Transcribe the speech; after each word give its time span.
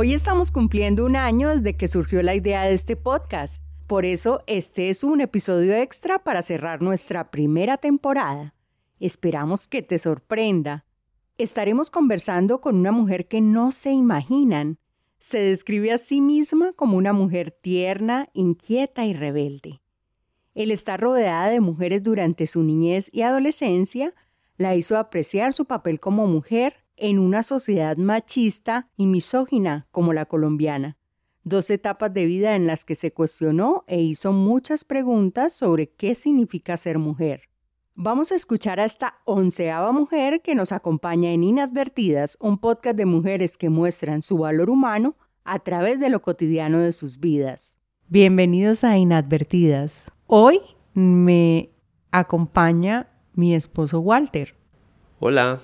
Hoy 0.00 0.14
estamos 0.14 0.52
cumpliendo 0.52 1.04
un 1.04 1.16
año 1.16 1.48
desde 1.48 1.76
que 1.76 1.88
surgió 1.88 2.22
la 2.22 2.36
idea 2.36 2.62
de 2.62 2.72
este 2.72 2.94
podcast. 2.94 3.60
Por 3.88 4.04
eso 4.04 4.44
este 4.46 4.90
es 4.90 5.02
un 5.02 5.20
episodio 5.20 5.74
extra 5.74 6.22
para 6.22 6.42
cerrar 6.42 6.82
nuestra 6.82 7.32
primera 7.32 7.78
temporada. 7.78 8.54
Esperamos 9.00 9.66
que 9.66 9.82
te 9.82 9.98
sorprenda. 9.98 10.84
Estaremos 11.36 11.90
conversando 11.90 12.60
con 12.60 12.76
una 12.76 12.92
mujer 12.92 13.26
que 13.26 13.40
no 13.40 13.72
se 13.72 13.90
imaginan. 13.90 14.78
Se 15.18 15.40
describe 15.40 15.90
a 15.90 15.98
sí 15.98 16.20
misma 16.20 16.74
como 16.74 16.96
una 16.96 17.12
mujer 17.12 17.50
tierna, 17.50 18.28
inquieta 18.34 19.04
y 19.04 19.14
rebelde. 19.14 19.80
El 20.54 20.70
estar 20.70 21.00
rodeada 21.00 21.48
de 21.48 21.58
mujeres 21.58 22.04
durante 22.04 22.46
su 22.46 22.62
niñez 22.62 23.10
y 23.12 23.22
adolescencia 23.22 24.14
la 24.58 24.76
hizo 24.76 24.96
apreciar 24.96 25.54
su 25.54 25.64
papel 25.64 25.98
como 25.98 26.28
mujer 26.28 26.84
en 26.98 27.18
una 27.18 27.42
sociedad 27.42 27.96
machista 27.96 28.88
y 28.96 29.06
misógina 29.06 29.86
como 29.90 30.12
la 30.12 30.26
colombiana. 30.26 30.96
Dos 31.44 31.70
etapas 31.70 32.12
de 32.12 32.26
vida 32.26 32.56
en 32.56 32.66
las 32.66 32.84
que 32.84 32.94
se 32.94 33.12
cuestionó 33.12 33.84
e 33.86 34.00
hizo 34.02 34.32
muchas 34.32 34.84
preguntas 34.84 35.52
sobre 35.52 35.88
qué 35.88 36.14
significa 36.14 36.76
ser 36.76 36.98
mujer. 36.98 37.48
Vamos 37.94 38.30
a 38.30 38.36
escuchar 38.36 38.78
a 38.78 38.84
esta 38.84 39.14
onceava 39.24 39.90
mujer 39.90 40.40
que 40.42 40.54
nos 40.54 40.70
acompaña 40.70 41.32
en 41.32 41.42
Inadvertidas, 41.42 42.36
un 42.40 42.58
podcast 42.58 42.96
de 42.96 43.06
mujeres 43.06 43.58
que 43.58 43.70
muestran 43.70 44.22
su 44.22 44.38
valor 44.38 44.70
humano 44.70 45.16
a 45.44 45.58
través 45.58 45.98
de 45.98 46.10
lo 46.10 46.22
cotidiano 46.22 46.78
de 46.78 46.92
sus 46.92 47.18
vidas. 47.18 47.76
Bienvenidos 48.06 48.84
a 48.84 48.96
Inadvertidas. 48.96 50.12
Hoy 50.26 50.60
me 50.94 51.70
acompaña 52.12 53.08
mi 53.34 53.54
esposo 53.54 54.00
Walter. 54.00 54.54
Hola. 55.18 55.60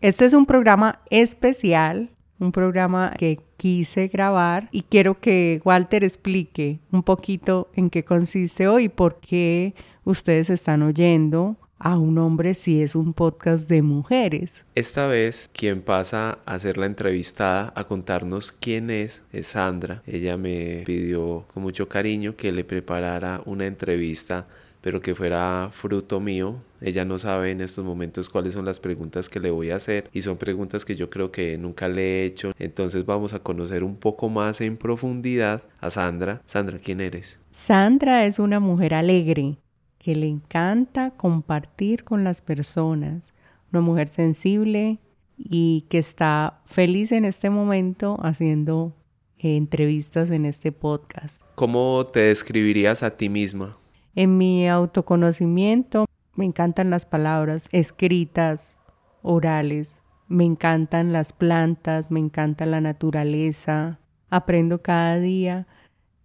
Este 0.00 0.26
es 0.26 0.32
un 0.32 0.46
programa 0.46 1.00
especial, 1.10 2.10
un 2.38 2.52
programa 2.52 3.16
que 3.18 3.40
quise 3.56 4.06
grabar 4.06 4.68
y 4.70 4.82
quiero 4.82 5.18
que 5.18 5.60
Walter 5.64 6.04
explique 6.04 6.78
un 6.92 7.02
poquito 7.02 7.68
en 7.74 7.90
qué 7.90 8.04
consiste 8.04 8.68
hoy 8.68 8.88
por 8.88 9.18
qué 9.18 9.74
ustedes 10.04 10.50
están 10.50 10.82
oyendo 10.82 11.56
a 11.80 11.98
un 11.98 12.16
hombre 12.18 12.54
si 12.54 12.80
es 12.80 12.94
un 12.94 13.12
podcast 13.12 13.68
de 13.68 13.82
mujeres. 13.82 14.64
Esta 14.76 15.08
vez 15.08 15.50
quien 15.52 15.82
pasa 15.82 16.38
a 16.46 16.60
ser 16.60 16.78
la 16.78 16.86
entrevistada 16.86 17.72
a 17.74 17.82
contarnos 17.82 18.52
quién 18.52 18.90
es 18.90 19.22
es 19.32 19.48
Sandra. 19.48 20.04
Ella 20.06 20.36
me 20.36 20.84
pidió 20.86 21.44
con 21.52 21.64
mucho 21.64 21.88
cariño 21.88 22.36
que 22.36 22.52
le 22.52 22.62
preparara 22.62 23.42
una 23.46 23.66
entrevista 23.66 24.46
pero 24.80 25.00
que 25.00 25.14
fuera 25.14 25.70
fruto 25.72 26.20
mío. 26.20 26.56
Ella 26.80 27.04
no 27.04 27.18
sabe 27.18 27.50
en 27.50 27.60
estos 27.60 27.84
momentos 27.84 28.28
cuáles 28.28 28.54
son 28.54 28.64
las 28.64 28.80
preguntas 28.80 29.28
que 29.28 29.40
le 29.40 29.50
voy 29.50 29.70
a 29.70 29.76
hacer 29.76 30.08
y 30.12 30.22
son 30.22 30.36
preguntas 30.36 30.84
que 30.84 30.96
yo 30.96 31.10
creo 31.10 31.32
que 31.32 31.58
nunca 31.58 31.88
le 31.88 32.02
he 32.02 32.24
hecho. 32.24 32.52
Entonces 32.58 33.04
vamos 33.04 33.32
a 33.32 33.40
conocer 33.40 33.82
un 33.82 33.96
poco 33.96 34.28
más 34.28 34.60
en 34.60 34.76
profundidad 34.76 35.62
a 35.80 35.90
Sandra. 35.90 36.42
Sandra, 36.44 36.78
¿quién 36.78 37.00
eres? 37.00 37.40
Sandra 37.50 38.26
es 38.26 38.38
una 38.38 38.60
mujer 38.60 38.94
alegre 38.94 39.58
que 39.98 40.14
le 40.14 40.28
encanta 40.28 41.10
compartir 41.10 42.04
con 42.04 42.22
las 42.22 42.40
personas, 42.40 43.34
una 43.72 43.80
mujer 43.80 44.08
sensible 44.08 44.98
y 45.36 45.86
que 45.88 45.98
está 45.98 46.60
feliz 46.66 47.12
en 47.12 47.24
este 47.24 47.50
momento 47.50 48.18
haciendo 48.22 48.94
entrevistas 49.38 50.30
en 50.30 50.46
este 50.46 50.72
podcast. 50.72 51.42
¿Cómo 51.54 52.06
te 52.12 52.20
describirías 52.20 53.02
a 53.02 53.16
ti 53.16 53.28
misma? 53.28 53.76
En 54.14 54.36
mi 54.36 54.68
autoconocimiento 54.68 56.06
me 56.34 56.44
encantan 56.44 56.90
las 56.90 57.06
palabras 57.06 57.68
escritas, 57.72 58.78
orales, 59.22 59.96
me 60.28 60.44
encantan 60.44 61.12
las 61.12 61.32
plantas, 61.32 62.10
me 62.10 62.20
encanta 62.20 62.66
la 62.66 62.80
naturaleza, 62.80 63.98
aprendo 64.30 64.82
cada 64.82 65.18
día 65.18 65.66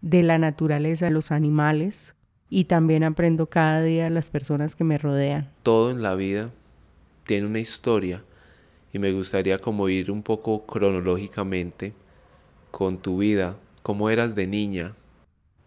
de 0.02 0.24
la 0.24 0.38
naturaleza 0.38 1.06
de 1.06 1.12
los 1.12 1.32
animales 1.32 2.14
y 2.50 2.66
también 2.66 3.04
aprendo 3.04 3.48
cada 3.48 3.82
día 3.82 4.04
de 4.04 4.10
las 4.10 4.30
personas 4.30 4.76
que 4.76 4.84
me 4.84 4.98
rodean. 4.98 5.50
Todo 5.64 5.90
en 5.90 6.04
la 6.04 6.14
vida 6.16 6.52
tiene 7.26 7.48
una 7.48 7.60
historia 7.60 8.24
y 8.92 9.00
me 9.00 9.12
gustaría 9.12 9.58
como 9.58 9.90
ir 9.90 10.12
un 10.12 10.22
poco 10.22 10.66
cronológicamente 10.66 11.94
con 12.70 12.98
tu 12.98 13.18
vida, 13.20 13.58
cómo 13.82 14.10
eras 14.10 14.36
de 14.36 14.46
niña. 14.46 14.94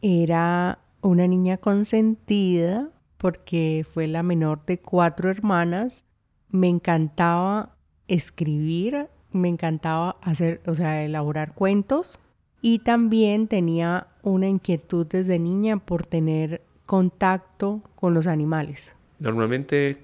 Era 0.02 0.78
una 1.00 1.26
niña 1.26 1.56
consentida 1.58 2.90
porque 3.18 3.84
fue 3.88 4.06
la 4.06 4.22
menor 4.22 4.64
de 4.66 4.78
cuatro 4.78 5.30
hermanas. 5.30 6.04
Me 6.50 6.68
encantaba 6.68 7.76
escribir, 8.08 9.08
me 9.32 9.48
encantaba 9.48 10.16
hacer, 10.22 10.60
o 10.66 10.74
sea, 10.74 11.04
elaborar 11.04 11.54
cuentos 11.54 12.18
y 12.60 12.80
también 12.80 13.48
tenía 13.48 14.08
una 14.22 14.48
inquietud 14.48 15.06
desde 15.06 15.38
niña 15.38 15.78
por 15.78 16.06
tener 16.06 16.62
contacto 16.86 17.82
con 17.94 18.14
los 18.14 18.26
animales. 18.26 18.94
Normalmente 19.18 19.98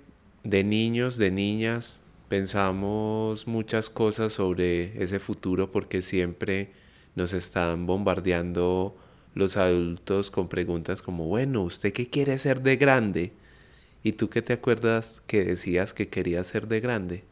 de 0.44 0.64
niños, 0.64 1.16
de 1.16 1.30
niñas, 1.30 2.03
pensamos 2.28 3.47
muchas 3.47 3.91
cosas 3.91 4.32
sobre 4.32 5.03
ese 5.03 5.19
futuro 5.19 5.70
porque 5.70 6.03
siempre 6.03 6.72
nos 7.14 7.32
están 7.32 7.86
bombardeando 7.86 8.97
los 9.34 9.56
adultos 9.56 10.31
con 10.31 10.48
preguntas 10.48 11.03
como, 11.03 11.26
bueno, 11.26 11.62
¿usted 11.62 11.93
qué 11.93 12.06
quiere 12.06 12.38
ser 12.38 12.62
de 12.62 12.76
grande? 12.76 13.32
¿Y 14.03 14.12
tú 14.12 14.28
qué 14.28 14.43
te 14.43 14.53
acuerdas 14.53 15.22
que 15.26 15.44
decías 15.44 15.94
que 15.94 16.09
querías 16.09 16.47
ser 16.47 16.69
de 16.69 16.81
grande? 16.81 17.25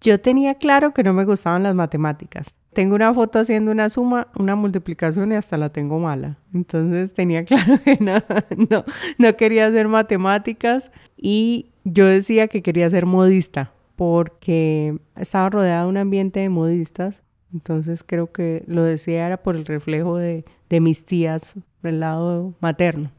Yo 0.00 0.20
tenía 0.20 0.54
claro 0.56 0.92
que 0.92 1.02
no 1.02 1.12
me 1.12 1.24
gustaban 1.24 1.62
las 1.62 1.74
matemáticas. 1.74 2.54
Tengo 2.72 2.94
una 2.94 3.12
foto 3.12 3.38
haciendo 3.38 3.70
una 3.70 3.88
suma, 3.88 4.28
una 4.36 4.56
multiplicación 4.56 5.30
y 5.32 5.36
hasta 5.36 5.58
la 5.58 5.68
tengo 5.70 5.98
mala. 5.98 6.38
Entonces 6.54 7.12
tenía 7.12 7.44
claro 7.44 7.78
que 7.84 7.98
no, 7.98 8.84
no, 9.18 9.36
quería 9.36 9.66
hacer 9.66 9.88
matemáticas 9.88 10.90
y 11.16 11.70
yo 11.84 12.06
decía 12.06 12.48
que 12.48 12.62
quería 12.62 12.88
ser 12.90 13.06
modista 13.06 13.72
porque 13.94 14.98
estaba 15.16 15.50
rodeada 15.50 15.82
de 15.84 15.88
un 15.88 15.96
ambiente 15.98 16.40
de 16.40 16.48
modistas. 16.48 17.22
Entonces 17.52 18.02
creo 18.02 18.32
que 18.32 18.64
lo 18.66 18.82
decía 18.82 19.26
era 19.26 19.36
por 19.36 19.54
el 19.54 19.66
reflejo 19.66 20.16
de, 20.16 20.44
de 20.72 20.80
mis 20.80 21.04
tías 21.04 21.52
del 21.82 22.00
lado 22.00 22.54
materno. 22.60 23.10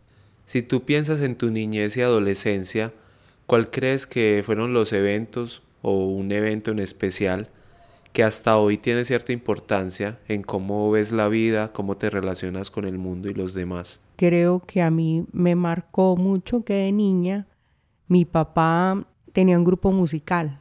Si 0.48 0.64
tú 0.64 0.86
piensas 0.86 1.22
en 1.22 1.36
tu 1.36 1.52
niñez 1.52 1.96
y 1.96 2.02
adolescencia, 2.02 2.92
¿cuál 3.46 3.70
crees 3.70 4.08
que 4.08 4.42
fueron 4.44 4.74
los 4.74 4.92
eventos 4.92 5.62
o 5.84 6.08
un 6.08 6.32
evento 6.32 6.72
en 6.72 6.80
especial 6.80 7.50
que 8.12 8.24
hasta 8.24 8.58
hoy 8.58 8.80
tiene 8.80 9.06
cierta 9.06 9.34
importancia 9.34 10.18
en 10.28 10.42
cómo 10.42 10.90
ves 10.90 11.12
la 11.12 11.28
vida, 11.28 11.72
cómo 11.72 11.96
te 11.96 12.10
relacionas 12.10 12.72
con 12.72 12.86
el 12.86 12.98
mundo 12.98 13.30
y 13.30 13.36
los 13.36 13.54
demás? 13.54 14.00
Creo 14.16 14.64
que 14.66 14.82
a 14.82 14.90
mí 14.90 15.28
me 15.32 15.54
marcó 15.54 16.16
mucho 16.16 16.64
que 16.64 16.74
de 16.74 16.92
niña 16.92 17.46
mi 18.08 18.26
papá 18.26 19.06
tenía 19.32 19.60
un 19.60 19.64
grupo 19.64 19.92
musical 19.92 20.60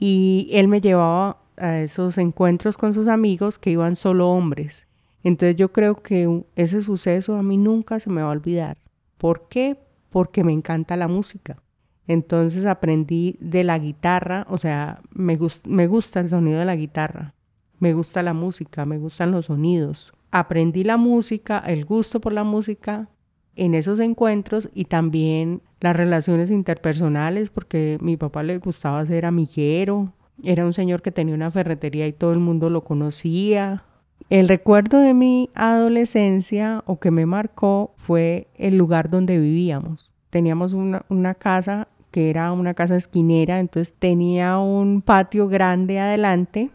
y 0.00 0.48
él 0.52 0.66
me 0.66 0.80
llevaba 0.80 1.42
a 1.58 1.80
esos 1.80 2.16
encuentros 2.16 2.78
con 2.78 2.94
sus 2.94 3.06
amigos 3.06 3.58
que 3.58 3.68
iban 3.68 3.96
solo 3.96 4.30
hombres 4.30 4.86
entonces 5.24 5.56
yo 5.56 5.72
creo 5.72 6.02
que 6.02 6.44
ese 6.56 6.82
suceso 6.82 7.36
a 7.36 7.42
mí 7.42 7.56
nunca 7.56 8.00
se 8.00 8.10
me 8.10 8.22
va 8.22 8.28
a 8.28 8.32
olvidar. 8.32 8.78
¿Por 9.18 9.48
qué? 9.48 9.76
Porque 10.10 10.44
me 10.44 10.52
encanta 10.52 10.96
la 10.96 11.08
música. 11.08 11.62
Entonces 12.08 12.66
aprendí 12.66 13.36
de 13.40 13.62
la 13.62 13.78
guitarra, 13.78 14.46
o 14.50 14.58
sea, 14.58 15.00
me, 15.12 15.36
gusta 15.36 16.20
el 16.20 16.28
sonido 16.28 16.58
de 16.58 16.64
la 16.64 16.74
guitarra, 16.74 17.34
me 17.78 17.94
gusta 17.94 18.22
la 18.22 18.34
música, 18.34 18.84
me 18.84 18.98
gustan 18.98 19.30
los 19.30 19.46
sonidos. 19.46 20.12
Aprendí 20.32 20.82
la 20.82 20.96
música, 20.96 21.58
el 21.60 21.84
gusto 21.84 22.20
por 22.20 22.32
la 22.32 22.42
música 22.42 23.08
en 23.54 23.74
esos 23.74 24.00
encuentros 24.00 24.68
y 24.74 24.86
también 24.86 25.62
las 25.80 25.94
relaciones 25.94 26.50
interpersonales, 26.50 27.50
porque 27.50 27.98
mi 28.00 28.16
papá 28.16 28.42
le 28.42 28.58
gustaba 28.58 29.06
ser 29.06 29.24
amiguero, 29.24 30.12
era 30.42 30.66
un 30.66 30.72
señor 30.72 31.02
que 31.02 31.12
tenía 31.12 31.34
una 31.34 31.50
ferretería 31.50 32.08
y 32.08 32.12
todo 32.12 32.32
el 32.32 32.38
mundo 32.40 32.70
lo 32.70 32.82
conocía, 32.82 33.84
el 34.30 34.48
recuerdo 34.48 34.98
de 34.98 35.14
mi 35.14 35.50
adolescencia 35.54 36.82
o 36.86 36.98
que 37.00 37.10
me 37.10 37.26
marcó 37.26 37.94
fue 37.96 38.48
el 38.54 38.76
lugar 38.76 39.10
donde 39.10 39.38
vivíamos. 39.38 40.10
Teníamos 40.30 40.72
una, 40.72 41.34
casa 41.34 41.88
que 42.10 42.30
era 42.30 42.52
una 42.52 42.74
casa 42.74 42.96
esquinera, 42.96 43.60
entonces 43.60 43.94
tenía 43.98 44.58
un 44.58 45.02
patio 45.02 45.48
grande 45.48 45.98
adelante. 45.98 46.70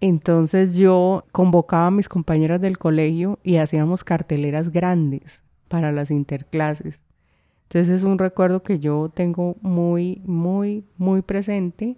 Entonces 0.00 0.76
yo 0.76 1.24
convocaba 1.32 1.86
a 1.86 1.90
mis 1.90 2.08
compañeras 2.08 2.60
del 2.60 2.78
colegio 2.78 3.38
y 3.42 3.56
hacíamos 3.56 4.04
carteleras 4.04 4.70
grandes 4.70 5.42
para 5.68 5.92
las 5.92 6.10
interclases. 6.10 7.00
Entonces 7.64 7.96
es 7.96 8.02
un 8.04 8.18
recuerdo 8.18 8.62
que 8.62 8.78
yo 8.78 9.10
tengo 9.14 9.56
muy, 9.60 10.22
muy, 10.24 10.84
muy 10.96 11.22
presente 11.22 11.96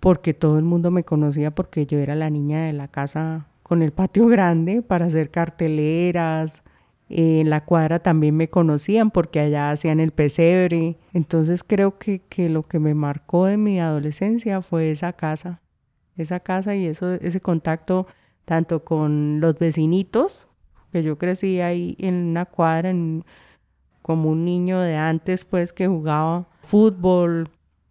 porque 0.00 0.34
todo 0.34 0.58
el 0.58 0.64
mundo 0.64 0.90
me 0.90 1.04
conocía 1.04 1.52
porque 1.54 1.86
yo 1.86 1.98
era 1.98 2.14
la 2.14 2.30
niña 2.30 2.64
de 2.64 2.72
la 2.72 2.88
casa 2.88 3.48
con 3.64 3.82
el 3.82 3.92
patio 3.92 4.28
grande 4.28 4.82
para 4.82 5.06
hacer 5.06 5.30
carteleras, 5.30 6.62
en 7.08 7.50
la 7.50 7.64
cuadra 7.64 7.98
también 7.98 8.36
me 8.36 8.48
conocían 8.48 9.10
porque 9.10 9.40
allá 9.40 9.70
hacían 9.70 10.00
el 10.00 10.12
pesebre. 10.12 10.98
Entonces 11.12 11.64
creo 11.64 11.98
que, 11.98 12.20
que, 12.20 12.48
lo 12.48 12.62
que 12.62 12.78
me 12.78 12.94
marcó 12.94 13.46
de 13.46 13.56
mi 13.56 13.80
adolescencia 13.80 14.62
fue 14.62 14.90
esa 14.90 15.12
casa. 15.14 15.60
Esa 16.16 16.40
casa 16.40 16.76
y 16.76 16.86
eso, 16.86 17.14
ese 17.14 17.40
contacto 17.40 18.06
tanto 18.44 18.84
con 18.84 19.40
los 19.40 19.58
vecinitos, 19.58 20.46
que 20.92 21.02
yo 21.02 21.18
crecí 21.18 21.60
ahí 21.60 21.96
en 21.98 22.14
una 22.14 22.44
cuadra 22.44 22.92
como 24.02 24.30
un 24.30 24.44
niño 24.44 24.80
de 24.80 24.96
antes, 24.96 25.44
pues 25.44 25.72
que 25.72 25.88
jugaba 25.88 26.46
fútbol, 26.62 27.48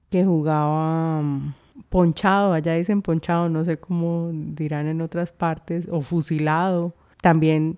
que 0.10 0.24
jugaba 0.24 1.22
mm, 1.22 1.54
ponchado, 1.94 2.54
allá 2.54 2.74
dicen 2.74 3.04
ponchado, 3.04 3.50
no 3.50 3.64
sé 3.66 3.78
cómo 3.78 4.32
dirán 4.34 4.88
en 4.88 5.00
otras 5.00 5.32
partes, 5.32 5.88
o 5.92 6.02
fusilado. 6.02 6.96
También 7.22 7.78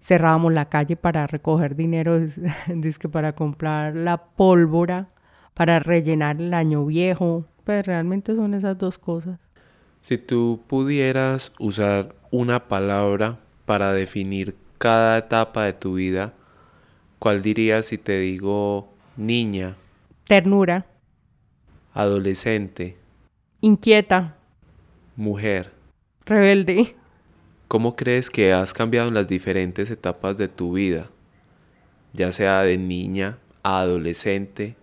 cerrábamos 0.00 0.52
la 0.52 0.68
calle 0.68 0.96
para 0.96 1.24
recoger 1.28 1.76
dinero, 1.76 2.18
que 3.00 3.08
para 3.08 3.36
comprar 3.36 3.94
la 3.94 4.16
pólvora, 4.16 5.10
para 5.54 5.78
rellenar 5.78 6.40
el 6.40 6.52
año 6.52 6.84
viejo. 6.84 7.46
Pues 7.62 7.86
realmente 7.86 8.34
son 8.34 8.54
esas 8.54 8.76
dos 8.76 8.98
cosas. 8.98 9.38
Si 10.00 10.18
tú 10.18 10.64
pudieras 10.66 11.52
usar 11.60 12.16
una 12.32 12.66
palabra 12.66 13.38
para 13.66 13.92
definir 13.92 14.56
cada 14.78 15.18
etapa 15.18 15.64
de 15.64 15.74
tu 15.74 15.94
vida, 15.94 16.32
¿cuál 17.20 17.42
dirías 17.42 17.86
si 17.86 17.98
te 17.98 18.18
digo 18.18 18.92
niña? 19.16 19.76
Ternura. 20.26 20.86
Adolescente. 21.94 22.96
Inquieta. 23.60 24.36
Mujer. 25.16 25.72
Rebelde. 26.24 26.94
¿Cómo 27.66 27.96
crees 27.96 28.30
que 28.30 28.52
has 28.52 28.72
cambiado 28.72 29.08
en 29.08 29.14
las 29.14 29.26
diferentes 29.26 29.90
etapas 29.90 30.38
de 30.38 30.46
tu 30.46 30.74
vida? 30.74 31.10
Ya 32.12 32.30
sea 32.30 32.62
de 32.62 32.78
niña 32.78 33.38
a 33.64 33.80
adolescente 33.80 34.76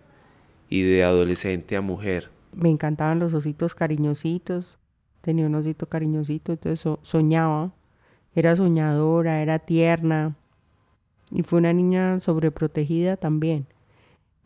y 0.68 0.82
de 0.82 1.04
adolescente 1.04 1.74
a 1.74 1.80
mujer. 1.80 2.30
Me 2.52 2.68
encantaban 2.68 3.18
los 3.18 3.32
ositos 3.32 3.74
cariñositos. 3.74 4.76
Tenía 5.22 5.46
un 5.46 5.54
osito 5.54 5.88
cariñosito, 5.88 6.52
entonces 6.52 6.86
soñaba. 7.00 7.72
Era 8.34 8.56
soñadora, 8.56 9.40
era 9.40 9.58
tierna. 9.58 10.36
Y 11.30 11.44
fue 11.44 11.60
una 11.60 11.72
niña 11.72 12.20
sobreprotegida 12.20 13.16
también. 13.16 13.66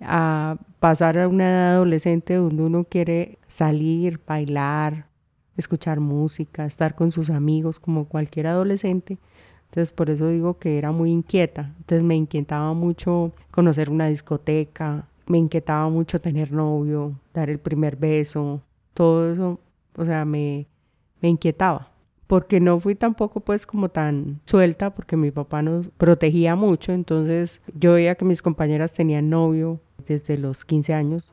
A 0.01 0.57
pasar 0.81 1.19
a 1.19 1.29
una 1.29 1.45
edad 1.45 1.73
adolescente 1.75 2.35
donde 2.35 2.63
uno 2.63 2.85
quiere 2.85 3.39
salir, 3.47 4.19
bailar, 4.27 5.07
escuchar 5.57 6.01
música, 6.01 6.65
estar 6.65 6.95
con 6.95 7.13
sus 7.13 7.31
amigos 7.31 7.79
como 7.79 8.07
cualquier 8.07 8.49
adolescente. 8.49 9.19
Entonces 9.67 9.93
por 9.93 10.11
eso 10.11 10.29
digo 10.29 10.59
que 10.59 10.79
era 10.79 10.91
muy 10.91 11.13
inquieta. 11.13 11.75
Entonces 11.79 12.03
me 12.03 12.17
inquietaba 12.17 12.73
mucho 12.73 13.33
conocer 13.51 13.91
una 13.91 14.09
discoteca, 14.09 15.07
me 15.27 15.39
inquietaba 15.39 15.89
mucho 15.91 16.21
tener 16.21 16.51
novio, 16.51 17.15
dar 17.33 17.51
el 17.51 17.59
primer 17.59 17.97
beso, 17.97 18.63
todo 18.95 19.33
eso, 19.33 19.61
o 19.97 20.05
sea, 20.05 20.25
me, 20.25 20.67
me 21.21 21.29
inquietaba. 21.29 21.91
Porque 22.27 22.59
no 22.59 22.79
fui 22.81 22.95
tampoco 22.95 23.41
pues 23.41 23.67
como 23.67 23.91
tan 23.91 24.41
suelta, 24.45 24.95
porque 24.95 25.17
mi 25.17 25.31
papá 25.31 25.63
nos 25.63 25.89
protegía 25.89 26.57
mucho, 26.57 26.93
entonces 26.93 27.61
yo 27.75 27.95
veía 27.95 28.15
que 28.15 28.25
mis 28.25 28.41
compañeras 28.41 28.93
tenían 28.93 29.31
novio 29.31 29.81
desde 30.11 30.37
los 30.37 30.65
15 30.65 30.93
años. 30.93 31.25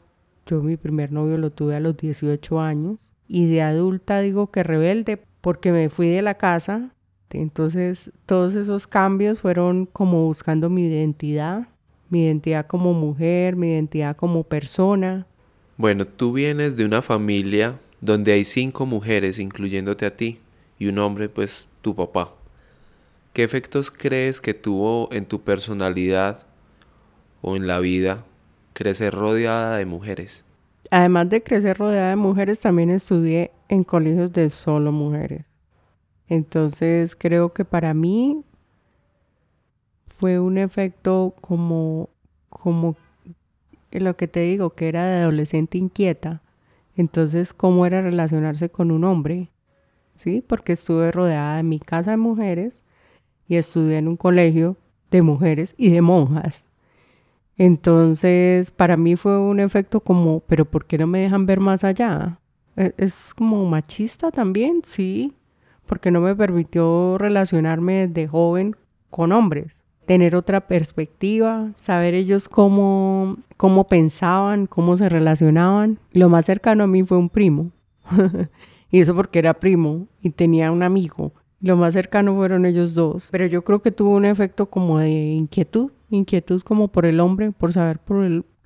Yo 0.46 0.62
mi 0.62 0.78
primer 0.78 1.12
novio 1.12 1.38
lo 1.38 1.50
tuve 1.50 1.76
a 1.76 1.80
los 1.80 1.98
18 1.98 2.60
años 2.60 2.98
y 3.28 3.48
de 3.48 3.64
adulta 3.64 4.22
digo 4.22 4.52
que 4.52 4.62
rebelde 4.64 5.20
porque 5.42 5.72
me 5.72 5.90
fui 5.90 6.10
de 6.10 6.22
la 6.22 6.36
casa. 6.36 6.92
Entonces 7.32 8.12
todos 8.26 8.54
esos 8.54 8.86
cambios 8.86 9.40
fueron 9.40 9.88
como 9.88 10.26
buscando 10.26 10.70
mi 10.70 10.86
identidad, 10.86 11.68
mi 12.10 12.26
identidad 12.26 12.68
como 12.68 12.94
mujer, 12.94 13.56
mi 13.56 13.72
identidad 13.72 14.16
como 14.16 14.44
persona. 14.44 15.26
Bueno, 15.76 16.06
tú 16.06 16.34
vienes 16.34 16.78
de 16.78 16.86
una 16.86 17.02
familia 17.02 17.80
donde 18.00 18.32
hay 18.32 18.46
cinco 18.46 18.86
mujeres, 18.86 19.40
incluyéndote 19.40 20.06
a 20.06 20.16
ti, 20.16 20.40
y 20.80 20.88
un 20.88 21.00
hombre, 21.00 21.30
pues 21.30 21.68
tu 21.82 21.96
papá. 21.96 22.34
¿Qué 23.34 23.44
efectos 23.44 23.92
crees 23.92 24.40
que 24.40 24.54
tuvo 24.54 25.10
en 25.12 25.26
tu 25.26 25.42
personalidad 25.42 26.46
o 27.42 27.56
en 27.56 27.68
la 27.68 27.80
vida 27.80 28.24
crecer 28.78 29.14
rodeada 29.14 29.78
de 29.78 29.86
mujeres? 29.86 30.44
además 30.92 31.30
de 31.30 31.44
crecer 31.44 31.78
rodeada 31.78 32.10
de 32.12 32.16
mujeres, 32.16 32.60
también 32.60 32.90
estudié 32.90 33.52
en 33.70 33.84
colegios 33.84 34.32
de 34.32 34.50
solo 34.50 34.92
mujeres. 34.92 35.46
Entonces 36.30 37.16
creo 37.16 37.54
que 37.54 37.66
para 37.66 37.94
mí 37.94 38.44
fue 40.06 40.40
un 40.40 40.58
efecto 40.58 41.34
como, 41.42 42.10
como 42.50 42.96
lo 43.92 44.16
que 44.16 44.28
te 44.28 44.42
digo, 44.42 44.72
que 44.72 44.88
era 44.88 45.06
de 45.10 45.22
adolescente 45.22 45.78
inquieta. 45.78 46.42
Entonces, 46.96 47.54
¿cómo 47.54 47.86
era 47.86 48.02
relacionarse 48.02 48.70
con 48.70 48.92
un 48.92 49.04
hombre? 49.04 49.50
¿Sí? 50.16 50.44
Porque 50.46 50.74
estuve 50.74 51.12
rodeada 51.12 51.58
de 51.58 51.64
mi 51.64 51.80
casa 51.80 52.12
de 52.12 52.18
mujeres 52.18 52.82
y 53.48 53.58
estudié 53.58 53.98
en 53.98 54.08
un 54.08 54.18
colegio 54.18 54.78
de 55.12 55.22
mujeres 55.22 55.76
y 55.78 55.92
de 55.92 56.02
monjas. 56.02 56.67
Entonces, 57.58 58.70
para 58.72 58.98
mí 58.98 59.16
fue 59.16 59.40
un 59.40 59.60
efecto 59.60 60.00
como, 60.00 60.42
pero 60.42 60.66
¿por 60.66 60.86
qué 60.86 60.98
no 60.98 61.08
me 61.08 61.20
dejan 61.20 61.46
ver 61.46 61.60
más 61.60 61.84
allá? 61.84 62.40
E, 62.76 62.94
es 62.98 63.34
como 63.34 63.66
machista 63.66 64.32
también, 64.32 64.82
sí, 64.84 65.34
porque 65.88 66.12
no 66.12 66.22
me 66.22 66.36
permitió 66.36 67.18
relacionarme 67.18 68.08
desde 68.08 68.28
joven 68.28 68.76
con 69.10 69.32
hombres, 69.32 69.74
tener 70.06 70.36
otra 70.36 70.68
perspectiva, 70.68 71.72
saber 71.74 72.14
ellos 72.14 72.48
cómo, 72.48 73.38
cómo 73.58 73.88
pensaban, 73.88 74.68
cómo 74.68 74.96
se 74.96 75.10
relacionaban. 75.10 76.00
Lo 76.12 76.30
más 76.30 76.46
cercano 76.46 76.84
a 76.84 76.88
mí 76.88 77.04
fue 77.04 77.18
un 77.18 77.30
primo, 77.30 77.72
y 78.92 79.00
eso 79.00 79.16
porque 79.16 79.40
era 79.40 79.56
primo 79.56 80.08
y 80.22 80.30
tenía 80.30 80.72
un 80.72 80.84
amigo. 80.84 81.34
Lo 81.60 81.76
más 81.76 81.94
cercano 81.94 82.36
fueron 82.36 82.68
ellos 82.68 82.94
dos, 82.94 83.30
pero 83.32 83.48
yo 83.48 83.64
creo 83.64 83.82
que 83.82 83.92
tuvo 83.92 84.16
un 84.16 84.26
efecto 84.26 84.68
como 84.68 85.00
de 85.00 85.10
inquietud 85.10 85.90
inquietud 86.10 86.62
como 86.62 86.90
por 86.90 87.06
el 87.06 87.20
hombre, 87.20 87.52
por 87.52 87.74
saber 87.74 88.00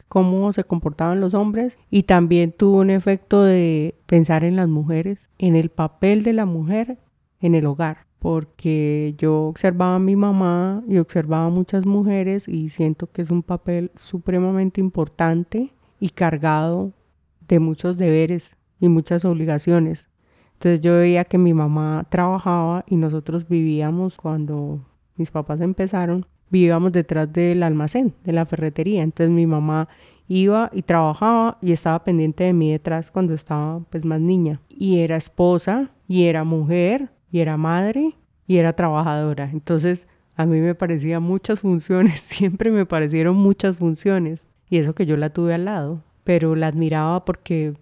cómo 0.07 0.53
se 0.53 0.63
comportaban 0.63 1.21
los 1.21 1.33
hombres. 1.33 1.77
Y 1.89 2.03
también 2.03 2.51
tuvo 2.51 2.79
un 2.79 2.89
efecto 2.89 3.43
de 3.43 3.95
pensar 4.05 4.43
en 4.43 4.55
las 4.55 4.67
mujeres, 4.67 5.29
en 5.37 5.55
el 5.55 5.69
papel 5.69 6.23
de 6.23 6.33
la 6.33 6.45
mujer 6.45 6.97
en 7.41 7.55
el 7.55 7.65
hogar, 7.65 8.05
porque 8.19 9.15
yo 9.17 9.45
observaba 9.45 9.95
a 9.95 9.99
mi 9.99 10.15
mamá 10.15 10.83
y 10.87 10.99
observaba 10.99 11.47
a 11.47 11.49
muchas 11.49 11.85
mujeres 11.85 12.47
y 12.47 12.69
siento 12.69 13.11
que 13.11 13.23
es 13.23 13.31
un 13.31 13.43
papel 13.43 13.91
supremamente 13.95 14.79
importante 14.79 15.73
y 15.99 16.09
cargado 16.09 16.93
de 17.47 17.59
muchos 17.59 17.97
deberes 17.97 18.55
y 18.79 18.87
muchas 18.87 19.25
obligaciones. 19.25 20.07
Entonces 20.53 20.81
yo 20.81 20.93
veía 20.93 21.25
que 21.25 21.39
mi 21.39 21.53
mamá 21.53 22.05
trabajaba 22.09 22.85
y 22.87 22.95
nosotros 22.95 23.47
vivíamos 23.47 24.17
cuando 24.17 24.85
mis 25.15 25.31
papás 25.31 25.59
empezaron 25.61 26.27
vivíamos 26.51 26.91
detrás 26.91 27.31
del 27.31 27.63
almacén, 27.63 28.13
de 28.23 28.33
la 28.33 28.45
ferretería. 28.45 29.01
Entonces 29.01 29.31
mi 29.31 29.47
mamá 29.47 29.87
iba 30.27 30.69
y 30.73 30.83
trabajaba 30.83 31.57
y 31.61 31.71
estaba 31.71 32.03
pendiente 32.03 32.43
de 32.43 32.53
mí 32.53 32.71
detrás 32.71 33.09
cuando 33.09 33.33
estaba 33.33 33.79
pues 33.89 34.05
más 34.05 34.19
niña. 34.19 34.61
Y 34.69 34.99
era 34.99 35.15
esposa, 35.15 35.89
y 36.07 36.25
era 36.25 36.43
mujer, 36.43 37.09
y 37.31 37.39
era 37.39 37.57
madre, 37.57 38.15
y 38.45 38.57
era 38.57 38.73
trabajadora. 38.73 39.49
Entonces 39.51 40.07
a 40.35 40.45
mí 40.45 40.59
me 40.59 40.75
parecían 40.75 41.23
muchas 41.23 41.61
funciones, 41.61 42.19
siempre 42.19 42.71
me 42.71 42.85
parecieron 42.85 43.35
muchas 43.37 43.77
funciones. 43.77 44.47
Y 44.69 44.77
eso 44.77 44.93
que 44.93 45.05
yo 45.05 45.17
la 45.17 45.31
tuve 45.31 45.53
al 45.53 45.65
lado, 45.65 46.03
pero 46.23 46.55
la 46.55 46.67
admiraba 46.67 47.25
porque 47.25 47.73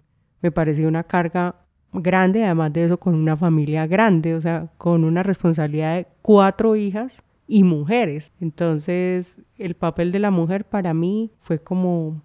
me 0.42 0.50
parecía 0.50 0.88
una 0.88 1.04
carga 1.04 1.56
grande, 1.92 2.44
además 2.44 2.72
de 2.72 2.84
eso 2.84 2.98
con 2.98 3.14
una 3.14 3.36
familia 3.36 3.86
grande, 3.86 4.34
o 4.34 4.40
sea, 4.40 4.68
con 4.78 5.04
una 5.04 5.22
responsabilidad 5.22 5.96
de 5.96 6.06
cuatro 6.22 6.76
hijas 6.76 7.22
y 7.50 7.64
mujeres. 7.64 8.32
Entonces, 8.40 9.38
el 9.58 9.74
papel 9.74 10.12
de 10.12 10.20
la 10.20 10.30
mujer 10.30 10.64
para 10.64 10.94
mí 10.94 11.32
fue 11.42 11.58
como 11.58 12.22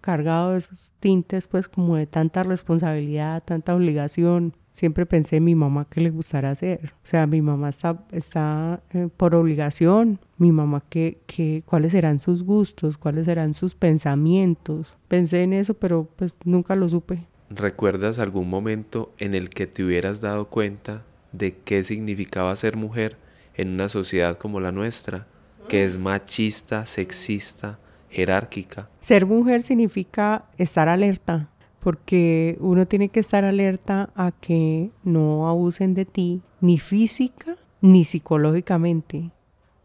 cargado 0.00 0.52
de 0.52 0.58
esos 0.58 0.92
tintes, 0.98 1.46
pues 1.46 1.68
como 1.68 1.96
de 1.96 2.06
tanta 2.06 2.42
responsabilidad, 2.42 3.42
tanta 3.44 3.74
obligación. 3.74 4.54
siempre 4.72 5.06
pensé 5.06 5.36
en 5.36 5.44
mi 5.44 5.54
mamá 5.54 5.86
qué 5.88 6.00
le 6.00 6.10
gustará 6.10 6.50
hacer. 6.50 6.92
O 7.04 7.06
sea, 7.06 7.28
mi 7.28 7.40
mamá 7.40 7.68
está, 7.68 8.04
está 8.10 8.82
eh, 8.90 9.08
por 9.16 9.36
obligación, 9.36 10.18
mi 10.36 10.50
mamá 10.50 10.82
qué, 10.88 11.18
qué, 11.26 11.62
cuáles 11.64 11.92
serán 11.92 12.18
sus 12.18 12.42
gustos, 12.42 12.98
cuáles 12.98 13.26
serán 13.26 13.54
sus 13.54 13.76
pensamientos. 13.76 14.96
Pensé 15.06 15.44
en 15.44 15.52
eso, 15.52 15.74
pero 15.74 16.08
pues 16.16 16.34
nunca 16.44 16.74
lo 16.74 16.88
supe. 16.88 17.20
¿Recuerdas 17.48 18.18
algún 18.18 18.50
momento 18.50 19.12
en 19.18 19.36
el 19.36 19.50
que 19.50 19.68
te 19.68 19.84
hubieras 19.84 20.20
dado 20.20 20.48
cuenta 20.48 21.04
de 21.30 21.56
qué 21.58 21.84
significaba 21.84 22.56
ser 22.56 22.76
mujer 22.76 23.16
en 23.56 23.70
una 23.70 23.88
sociedad 23.88 24.38
como 24.38 24.60
la 24.60 24.72
nuestra, 24.72 25.26
que 25.68 25.84
es 25.84 25.96
machista, 25.96 26.86
sexista, 26.86 27.78
jerárquica? 28.10 28.88
Ser 29.00 29.26
mujer 29.26 29.62
significa 29.62 30.44
estar 30.58 30.88
alerta, 30.88 31.48
porque 31.80 32.56
uno 32.60 32.86
tiene 32.86 33.08
que 33.08 33.20
estar 33.20 33.44
alerta 33.44 34.10
a 34.14 34.32
que 34.32 34.90
no 35.02 35.48
abusen 35.48 35.94
de 35.94 36.04
ti, 36.04 36.42
ni 36.60 36.78
física 36.78 37.56
ni 37.80 38.04
psicológicamente. 38.04 39.30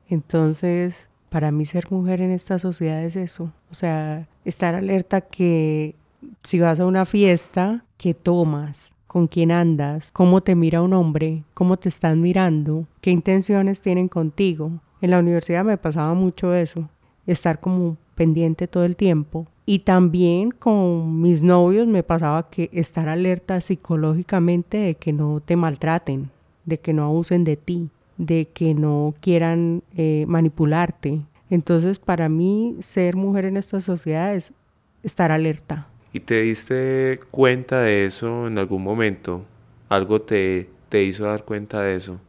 Entonces, 0.08 1.10
para 1.30 1.52
mí 1.52 1.66
ser 1.66 1.92
mujer 1.92 2.22
en 2.22 2.32
esta 2.32 2.58
sociedad 2.58 3.04
es 3.04 3.16
eso, 3.16 3.52
o 3.70 3.76
sea, 3.76 4.28
estar 4.46 4.74
alerta 4.74 5.22
que 5.22 5.96
si 6.44 6.60
vas 6.60 6.80
a 6.80 6.86
una 6.86 7.06
fiesta, 7.06 7.86
¿qué 7.98 8.14
tomas? 8.14 8.94
¿Con 9.10 9.26
quién 9.26 9.52
andas? 9.52 10.12
¿Cómo 10.12 10.42
te 10.42 10.54
mira 10.54 10.84
un 10.84 10.94
hombre? 10.94 11.44
¿Cómo 11.56 11.78
te 11.78 11.90
están 11.90 12.22
mirando? 12.22 12.86
¿Qué 13.02 13.10
intenciones 13.10 13.82
tienen 13.82 14.08
contigo? 14.08 14.70
En 15.02 15.10
la 15.10 15.18
universidad 15.18 15.66
me 15.66 15.78
pasaba 15.78 16.14
mucho 16.14 16.54
eso, 16.54 16.88
estar 17.26 17.60
como 17.60 17.98
pendiente 18.14 18.68
todo 18.68 18.86
el 18.86 18.96
tiempo 18.96 19.48
y 19.66 19.80
también 19.80 20.52
con 20.52 21.22
mis 21.22 21.42
novios 21.42 21.88
me 21.88 22.04
pasaba 22.04 22.52
que 22.52 22.70
estar 22.72 23.10
alerta 23.10 23.60
psicológicamente 23.62 24.78
de 24.78 24.94
que 24.94 25.12
no 25.12 25.42
te 25.44 25.56
maltraten, 25.56 26.30
de 26.66 26.80
que 26.80 26.94
no 26.94 27.06
abusen 27.06 27.44
de 27.44 27.58
ti, 27.58 27.90
de 28.20 28.48
que 28.54 28.76
no 28.76 29.16
quieran 29.22 29.82
eh, 29.96 30.26
manipularte. 30.28 31.22
Entonces 31.50 31.98
para 31.98 32.30
mí 32.30 32.78
ser 32.82 33.16
mujer 33.16 33.46
en 33.46 33.58
esta 33.58 33.82
sociedad 33.82 34.36
es 34.36 34.54
estar 35.02 35.32
alerta. 35.32 35.88
¿Y 36.12 36.22
te 36.22 36.42
diste 36.42 37.20
cuenta 37.32 37.82
de 37.82 38.06
eso 38.06 38.48
en 38.48 38.58
algún 38.58 38.84
momento? 38.84 39.44
¿Algo 39.90 40.22
te, 40.22 40.70
te 40.90 41.04
hizo 41.04 41.26
dar 41.26 41.46
cuenta 41.46 41.82
de 41.82 41.96
eso? 41.96 42.20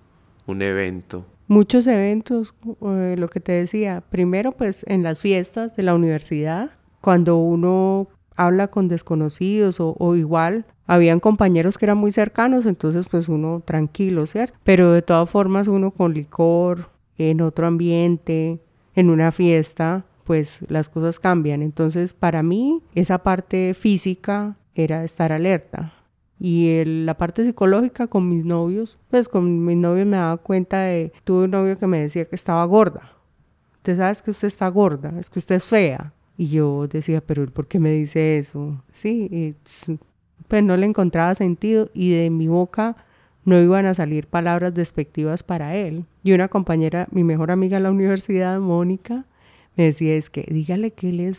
¿Un 0.47 0.63
evento? 0.63 1.25
Muchos 1.49 1.87
eventos, 1.87 2.55
eh, 2.83 3.17
lo 3.19 3.29
que 3.29 3.41
te 3.41 3.53
decía. 3.53 4.03
Primero 4.09 4.53
pues 4.53 4.85
en 4.87 5.03
las 5.03 5.19
fiestas 5.19 5.75
de 5.77 5.83
la 5.83 5.95
universidad 5.95 6.71
cuando 7.01 7.39
uno 7.39 8.09
habla 8.37 8.69
con 8.69 8.89
desconocidos 8.89 9.77
o, 9.81 10.17
igual 10.17 10.65
habían 10.87 11.21
compañeros 11.21 11.77
que 11.77 11.85
eran 11.85 11.99
muy 11.99 12.11
cercanos, 12.11 12.67
entonces 12.67 13.07
pues 13.11 13.29
uno 13.29 13.63
tranquilo, 13.65 14.27
¿cierto? 14.27 14.57
Pero 14.65 14.93
de 14.93 15.03
todas 15.03 15.29
formas 15.29 15.69
uno 15.69 15.91
con 15.91 16.15
licor, 16.15 16.89
en 17.19 17.43
otro 17.43 17.67
ambiente, 17.67 18.61
en 18.95 19.11
una 19.11 19.31
fiesta, 19.31 20.05
pues 20.31 20.61
las 20.69 20.89
cosas 20.89 21.19
cambian. 21.19 21.61
Entonces 21.61 22.13
para 22.13 22.45
mí 22.45 22.85
esa 22.95 23.19
parte 23.19 23.75
física 23.75 24.57
era 24.77 25.03
estar 25.03 25.33
alerta. 25.33 25.93
Y 26.39 26.85
la 26.85 27.19
parte 27.19 27.45
psicológica 27.45 28.07
con 28.07 28.29
mis 28.29 28.45
novios, 28.45 28.97
pues 29.11 29.29
con 29.29 29.65
mis 29.65 29.77
novios 29.77 30.07
me 30.07 30.19
daba 30.19 30.37
cuenta 30.37 30.83
de, 30.83 31.13
tuve 31.25 31.47
un 31.47 31.51
novio 31.51 31.77
que 31.81 31.89
me 31.89 32.01
decía 32.01 32.27
que 32.27 32.37
estaba 32.37 32.65
gorda. 32.67 33.11
Usted 33.79 33.97
sabe 33.97 34.17
que 34.25 34.31
usted 34.31 34.47
está 34.47 34.69
gorda, 34.69 35.13
es 35.19 35.29
que 35.29 35.41
usted 35.41 35.57
es 35.57 35.65
fea. 35.65 36.13
Y 36.37 36.47
yo 36.47 36.87
decía, 36.87 37.21
pero 37.21 37.45
¿por 37.47 37.67
qué 37.67 37.81
me 37.81 37.91
dice 37.91 38.39
eso? 38.39 38.81
Sí, 38.93 39.57
pues 40.47 40.63
no 40.63 40.77
le 40.77 40.87
encontraba 40.87 41.35
sentido 41.35 41.91
y 41.93 42.13
de 42.13 42.31
mi 42.31 42.47
boca 42.47 42.95
no 43.45 43.61
iban 43.61 43.85
a 43.87 43.95
salir 43.95 44.29
palabras 44.29 44.73
despectivas 44.75 45.43
para 45.43 45.75
él. 45.75 46.05
Y 46.23 46.35
una 46.35 46.47
compañera, 46.47 47.09
mi 47.11 47.25
mejor 47.25 47.51
amiga 47.51 47.79
en 47.79 47.83
la 47.83 47.91
universidad, 47.91 48.61
Mónica, 48.61 49.25
decía, 49.85 50.15
es 50.15 50.31
que 50.31 50.47
dígale 50.49 50.93
que 50.93 51.09
él 51.11 51.37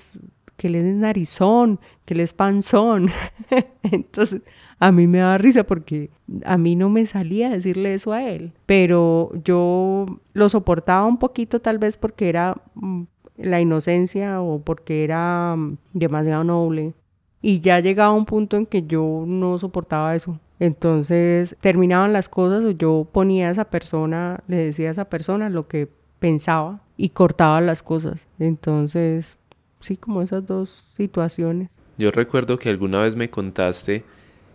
que 0.62 0.67
él 0.67 0.75
es 0.75 0.95
narizón, 0.95 1.79
que 2.05 2.13
él 2.13 2.19
es 2.19 2.33
panzón. 2.33 3.10
Entonces, 3.81 4.43
a 4.77 4.91
mí 4.91 5.07
me 5.07 5.17
daba 5.17 5.39
risa 5.39 5.63
porque 5.63 6.12
a 6.45 6.55
mí 6.60 6.75
no 6.75 6.88
me 6.88 7.03
salía 7.07 7.50
decirle 7.50 7.95
eso 7.95 8.13
a 8.13 8.29
él, 8.29 8.53
pero 8.67 9.31
yo 9.43 10.05
lo 10.33 10.50
soportaba 10.50 11.07
un 11.07 11.17
poquito 11.17 11.62
tal 11.62 11.79
vez 11.79 11.98
porque 11.98 12.29
era 12.29 12.62
mm, 12.75 13.03
la 13.38 13.60
inocencia 13.60 14.39
o 14.39 14.62
porque 14.62 15.03
era 15.03 15.55
mm, 15.55 15.77
demasiado 15.93 16.43
noble. 16.43 16.93
Y 17.41 17.62
ya 17.62 17.79
llegaba 17.79 18.12
un 18.12 18.25
punto 18.25 18.55
en 18.55 18.67
que 18.67 18.83
yo 18.83 19.24
no 19.25 19.57
soportaba 19.57 20.15
eso. 20.15 20.39
Entonces 20.60 21.55
terminaban 21.60 22.13
las 22.13 22.29
cosas 22.29 22.63
o 22.63 22.69
yo 22.69 23.07
ponía 23.12 23.48
a 23.48 23.51
esa 23.51 23.65
persona, 23.65 24.43
le 24.48 24.57
decía 24.57 24.89
a 24.89 24.91
esa 24.91 25.05
persona 25.05 25.50
lo 25.50 25.67
que 25.67 25.89
pensaba 26.19 26.81
y 27.01 27.10
cortaba 27.10 27.60
las 27.62 27.81
cosas. 27.81 28.27
Entonces, 28.38 29.36
sí, 29.79 29.98
como 29.98 30.22
esas 30.22 30.46
dos 30.46 30.86
situaciones. 30.96 31.70
Yo 31.98 32.12
recuerdo 32.12 32.60
que 32.60 32.70
alguna 32.70 33.01
vez 33.01 33.15
me 33.15 33.31
contaste 33.31 34.03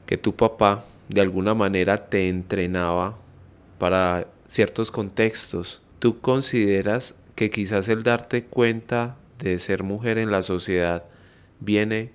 que 0.07 0.17
tu 0.17 0.37
papá 0.37 0.85
de 1.09 1.21
alguna 1.21 1.55
manera 1.55 2.09
te 2.09 2.29
entrenaba 2.29 3.19
para 3.81 4.29
ciertos 4.49 4.93
contextos. 4.93 5.83
¿Tú 5.99 6.21
consideras 6.21 7.17
que 7.35 7.51
quizás 7.51 7.89
el 7.89 8.05
darte 8.05 8.45
cuenta 8.45 9.17
de 9.41 9.59
ser 9.59 9.83
mujer 9.83 10.17
en 10.17 10.31
la 10.31 10.43
sociedad 10.43 11.03
viene 11.59 12.13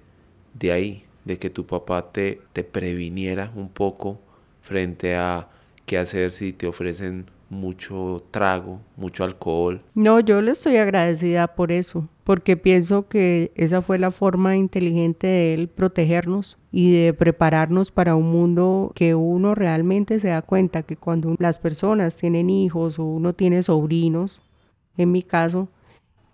de 0.53 0.71
ahí, 0.71 1.05
de 1.25 1.39
que 1.39 1.49
tu 1.49 1.65
papá 1.65 2.13
te, 2.13 2.39
te 2.53 2.63
previniera 2.63 3.51
un 3.53 3.67
poco 3.67 4.21
frente 4.61 5.13
a 5.17 5.49
qué 5.85 5.97
hacer 5.97 6.31
si 6.31 6.53
te 6.53 6.67
ofrecen 6.67 7.25
mucho 7.51 8.23
trago, 8.31 8.79
mucho 8.95 9.25
alcohol. 9.25 9.81
No, 9.93 10.21
yo 10.21 10.41
le 10.41 10.51
estoy 10.51 10.77
agradecida 10.77 11.47
por 11.49 11.71
eso, 11.71 12.07
porque 12.23 12.55
pienso 12.55 13.09
que 13.09 13.51
esa 13.55 13.81
fue 13.81 13.99
la 13.99 14.09
forma 14.09 14.55
inteligente 14.55 15.27
de 15.27 15.53
él 15.53 15.67
protegernos 15.67 16.57
y 16.71 16.91
de 16.93 17.13
prepararnos 17.13 17.91
para 17.91 18.15
un 18.15 18.31
mundo 18.31 18.93
que 18.95 19.15
uno 19.15 19.53
realmente 19.53 20.19
se 20.21 20.29
da 20.29 20.41
cuenta 20.41 20.83
que 20.83 20.95
cuando 20.95 21.35
las 21.39 21.57
personas 21.57 22.15
tienen 22.15 22.49
hijos 22.49 22.97
o 22.99 23.03
uno 23.03 23.33
tiene 23.33 23.61
sobrinos, 23.61 24.41
en 24.95 25.11
mi 25.11 25.21
caso, 25.21 25.67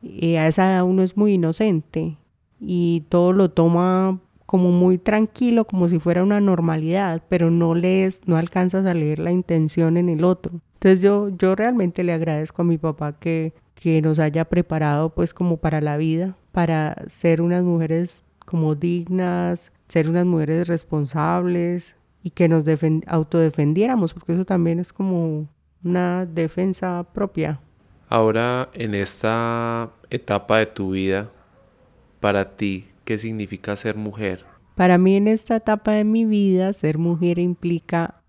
eh, 0.04 0.38
a 0.38 0.48
esa 0.48 0.72
edad 0.72 0.84
uno 0.84 1.02
es 1.02 1.18
muy 1.18 1.34
inocente 1.34 2.18
y 2.60 3.06
todo 3.10 3.34
lo 3.34 3.50
toma 3.50 4.20
como 4.46 4.72
muy 4.72 5.00
tranquilo, 5.00 5.66
como 5.66 5.90
si 5.90 6.00
fuera 6.00 6.24
una 6.24 6.40
normalidad, 6.40 7.24
pero 7.28 7.50
no 7.50 7.74
lees, 7.76 8.22
no 8.28 8.38
alcanzas 8.38 8.86
a 8.86 8.94
leer 8.94 9.20
la 9.20 9.32
intención 9.32 9.98
en 9.98 10.10
el 10.10 10.24
otro. 10.24 10.62
Entonces 10.78 11.00
yo, 11.00 11.30
yo 11.30 11.56
realmente 11.56 12.04
le 12.04 12.14
agradezco 12.14 12.62
a 12.62 12.66
mi 12.66 12.78
papá 12.78 13.14
que, 13.14 13.54
que 13.74 14.00
nos 14.00 14.20
haya 14.20 14.46
preparado 14.46 15.10
pues 15.10 15.34
como 15.34 15.58
para 15.58 15.82
la 15.82 15.98
vida, 15.98 16.36
para 16.52 16.96
ser 17.08 17.42
unas 17.42 17.64
mujeres 17.64 18.28
como 18.46 18.76
dignas, 18.76 19.72
ser 19.88 20.08
unas 20.08 20.26
mujeres 20.26 20.68
responsables 20.68 21.96
y 22.22 22.30
que 22.30 22.48
nos 22.48 22.64
autodefendiéramos, 23.08 24.14
porque 24.14 24.34
eso 24.34 24.46
también 24.46 24.80
es 24.80 24.94
como 24.94 25.48
una 25.84 26.28
defensa 26.28 27.06
propia. 27.12 27.60
Ahora, 28.08 28.70
en 28.74 28.94
esta 28.94 29.90
etapa 30.12 30.60
de 30.60 30.68
tu 30.68 30.92
vida, 30.92 31.32
para 32.20 32.56
ti, 32.56 32.88
¿qué 33.04 33.18
significa 33.18 33.76
ser 33.76 33.96
mujer? 33.96 34.46
Para 34.76 35.00
mí 35.00 35.16
en 35.16 35.28
esta 35.28 35.56
etapa 35.56 35.94
de 35.94 36.04
mi 36.04 36.26
vida, 36.26 36.72
ser 36.74 37.00
mujer 37.00 37.40
implica 37.40 38.22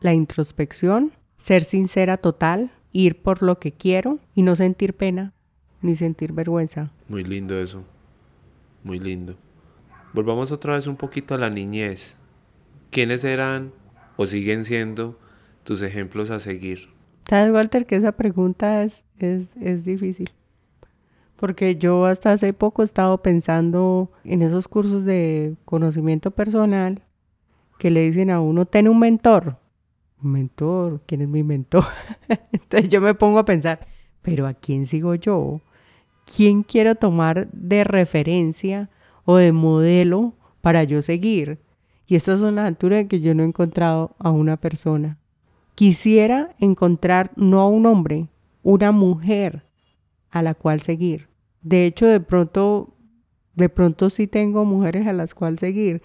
la 0.00 0.14
introspección, 0.14 1.12
ser 1.42 1.64
sincera 1.64 2.18
total, 2.18 2.70
ir 2.92 3.20
por 3.20 3.42
lo 3.42 3.58
que 3.58 3.72
quiero 3.72 4.20
y 4.32 4.42
no 4.42 4.54
sentir 4.54 4.94
pena 4.94 5.32
ni 5.80 5.96
sentir 5.96 6.32
vergüenza. 6.32 6.92
Muy 7.08 7.24
lindo 7.24 7.58
eso, 7.58 7.82
muy 8.84 9.00
lindo. 9.00 9.34
Volvamos 10.12 10.52
otra 10.52 10.74
vez 10.74 10.86
un 10.86 10.94
poquito 10.94 11.34
a 11.34 11.38
la 11.38 11.50
niñez. 11.50 12.16
¿Quiénes 12.90 13.24
eran 13.24 13.72
o 14.16 14.26
siguen 14.26 14.64
siendo 14.64 15.18
tus 15.64 15.82
ejemplos 15.82 16.30
a 16.30 16.38
seguir? 16.38 16.90
¿Sabes, 17.28 17.52
Walter, 17.52 17.86
que 17.86 17.96
esa 17.96 18.12
pregunta 18.12 18.84
es, 18.84 19.04
es, 19.18 19.84
difícil? 19.84 20.30
Porque 21.34 21.74
yo 21.74 22.06
hasta 22.06 22.30
hace 22.30 22.52
poco 22.52 22.82
he 22.82 22.84
estado 22.84 23.20
pensando 23.20 24.12
en 24.22 24.42
esos 24.42 24.68
cursos 24.68 25.04
de 25.04 25.56
conocimiento 25.64 26.30
personal 26.30 27.02
que 27.80 27.90
le 27.90 28.02
dicen 28.02 28.30
a 28.30 28.40
uno, 28.40 28.64
ten 28.64 28.86
un 28.86 29.00
mentor. 29.00 29.56
¿Un 30.22 30.32
mentor? 30.32 31.02
¿Quién 31.06 31.22
es 31.22 31.28
mi 31.28 31.42
mentor? 31.42 31.84
Entonces 32.52 32.88
yo 32.88 33.00
me 33.00 33.14
pongo 33.14 33.38
a 33.38 33.44
pensar, 33.44 33.86
pero 34.22 34.46
¿a 34.46 34.54
quién 34.54 34.86
sigo 34.86 35.14
yo? 35.14 35.60
¿Quién 36.24 36.62
quiero 36.62 36.94
tomar 36.94 37.50
de 37.52 37.84
referencia 37.84 38.90
o 39.24 39.36
de 39.36 39.52
modelo 39.52 40.34
para 40.60 40.84
yo 40.84 41.02
seguir? 41.02 41.58
Y 42.06 42.14
estas 42.14 42.40
son 42.40 42.56
las 42.56 42.66
alturas 42.66 43.00
en 43.00 43.08
que 43.08 43.20
yo 43.20 43.34
no 43.34 43.42
he 43.42 43.46
encontrado 43.46 44.14
a 44.18 44.30
una 44.30 44.56
persona. 44.56 45.18
Quisiera 45.74 46.54
encontrar 46.58 47.32
no 47.36 47.60
a 47.60 47.68
un 47.68 47.86
hombre, 47.86 48.28
una 48.62 48.92
mujer 48.92 49.64
a 50.30 50.42
la 50.42 50.54
cual 50.54 50.82
seguir. 50.82 51.28
De 51.62 51.86
hecho, 51.86 52.06
de 52.06 52.20
pronto, 52.20 52.94
de 53.54 53.68
pronto 53.68 54.10
sí 54.10 54.26
tengo 54.26 54.64
mujeres 54.64 55.06
a 55.06 55.12
las 55.12 55.34
cuales 55.34 55.60
seguir, 55.60 56.02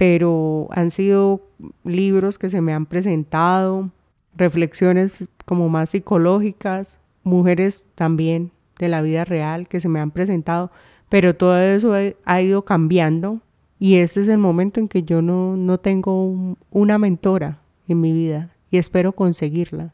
pero 0.00 0.66
han 0.70 0.90
sido 0.90 1.42
libros 1.84 2.38
que 2.38 2.48
se 2.48 2.62
me 2.62 2.72
han 2.72 2.86
presentado, 2.86 3.90
reflexiones 4.34 5.28
como 5.44 5.68
más 5.68 5.90
psicológicas, 5.90 6.98
mujeres 7.22 7.82
también 7.96 8.50
de 8.78 8.88
la 8.88 9.02
vida 9.02 9.26
real 9.26 9.68
que 9.68 9.78
se 9.78 9.90
me 9.90 10.00
han 10.00 10.10
presentado, 10.10 10.70
pero 11.10 11.36
todo 11.36 11.58
eso 11.58 11.92
ha 12.24 12.40
ido 12.40 12.64
cambiando 12.64 13.40
y 13.78 13.96
este 13.96 14.22
es 14.22 14.28
el 14.28 14.38
momento 14.38 14.80
en 14.80 14.88
que 14.88 15.02
yo 15.02 15.20
no, 15.20 15.54
no 15.58 15.76
tengo 15.76 16.56
una 16.70 16.96
mentora 16.96 17.60
en 17.86 18.00
mi 18.00 18.12
vida 18.12 18.56
y 18.70 18.78
espero 18.78 19.12
conseguirla. 19.12 19.92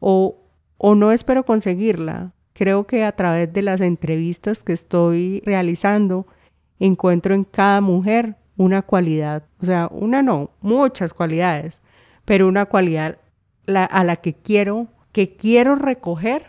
O, 0.00 0.36
o 0.76 0.94
no 0.94 1.12
espero 1.12 1.46
conseguirla. 1.46 2.34
Creo 2.52 2.86
que 2.86 3.04
a 3.04 3.12
través 3.12 3.50
de 3.50 3.62
las 3.62 3.80
entrevistas 3.80 4.62
que 4.62 4.74
estoy 4.74 5.42
realizando, 5.46 6.26
encuentro 6.78 7.34
en 7.34 7.44
cada 7.44 7.80
mujer 7.80 8.36
una 8.60 8.82
cualidad, 8.82 9.44
o 9.62 9.64
sea, 9.64 9.88
una 9.90 10.22
no, 10.22 10.50
muchas 10.60 11.14
cualidades, 11.14 11.80
pero 12.26 12.46
una 12.46 12.66
cualidad 12.66 13.16
a 13.66 14.04
la 14.04 14.16
que 14.16 14.34
quiero, 14.34 14.88
que 15.12 15.34
quiero 15.34 15.76
recoger 15.76 16.48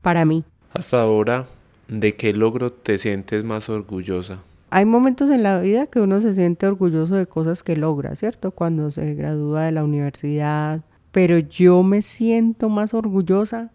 para 0.00 0.24
mí. 0.24 0.44
Hasta 0.72 1.02
ahora, 1.02 1.48
¿de 1.88 2.14
qué 2.14 2.32
logro 2.32 2.70
te 2.70 2.96
sientes 2.98 3.42
más 3.42 3.68
orgullosa? 3.68 4.38
Hay 4.70 4.84
momentos 4.84 5.32
en 5.32 5.42
la 5.42 5.58
vida 5.58 5.86
que 5.86 5.98
uno 5.98 6.20
se 6.20 6.32
siente 6.32 6.64
orgulloso 6.64 7.16
de 7.16 7.26
cosas 7.26 7.64
que 7.64 7.74
logra, 7.74 8.14
¿cierto? 8.14 8.52
Cuando 8.52 8.92
se 8.92 9.14
gradúa 9.14 9.64
de 9.64 9.72
la 9.72 9.82
universidad, 9.82 10.82
pero 11.10 11.38
yo 11.38 11.82
me 11.82 12.02
siento 12.02 12.68
más 12.68 12.94
orgullosa 12.94 13.72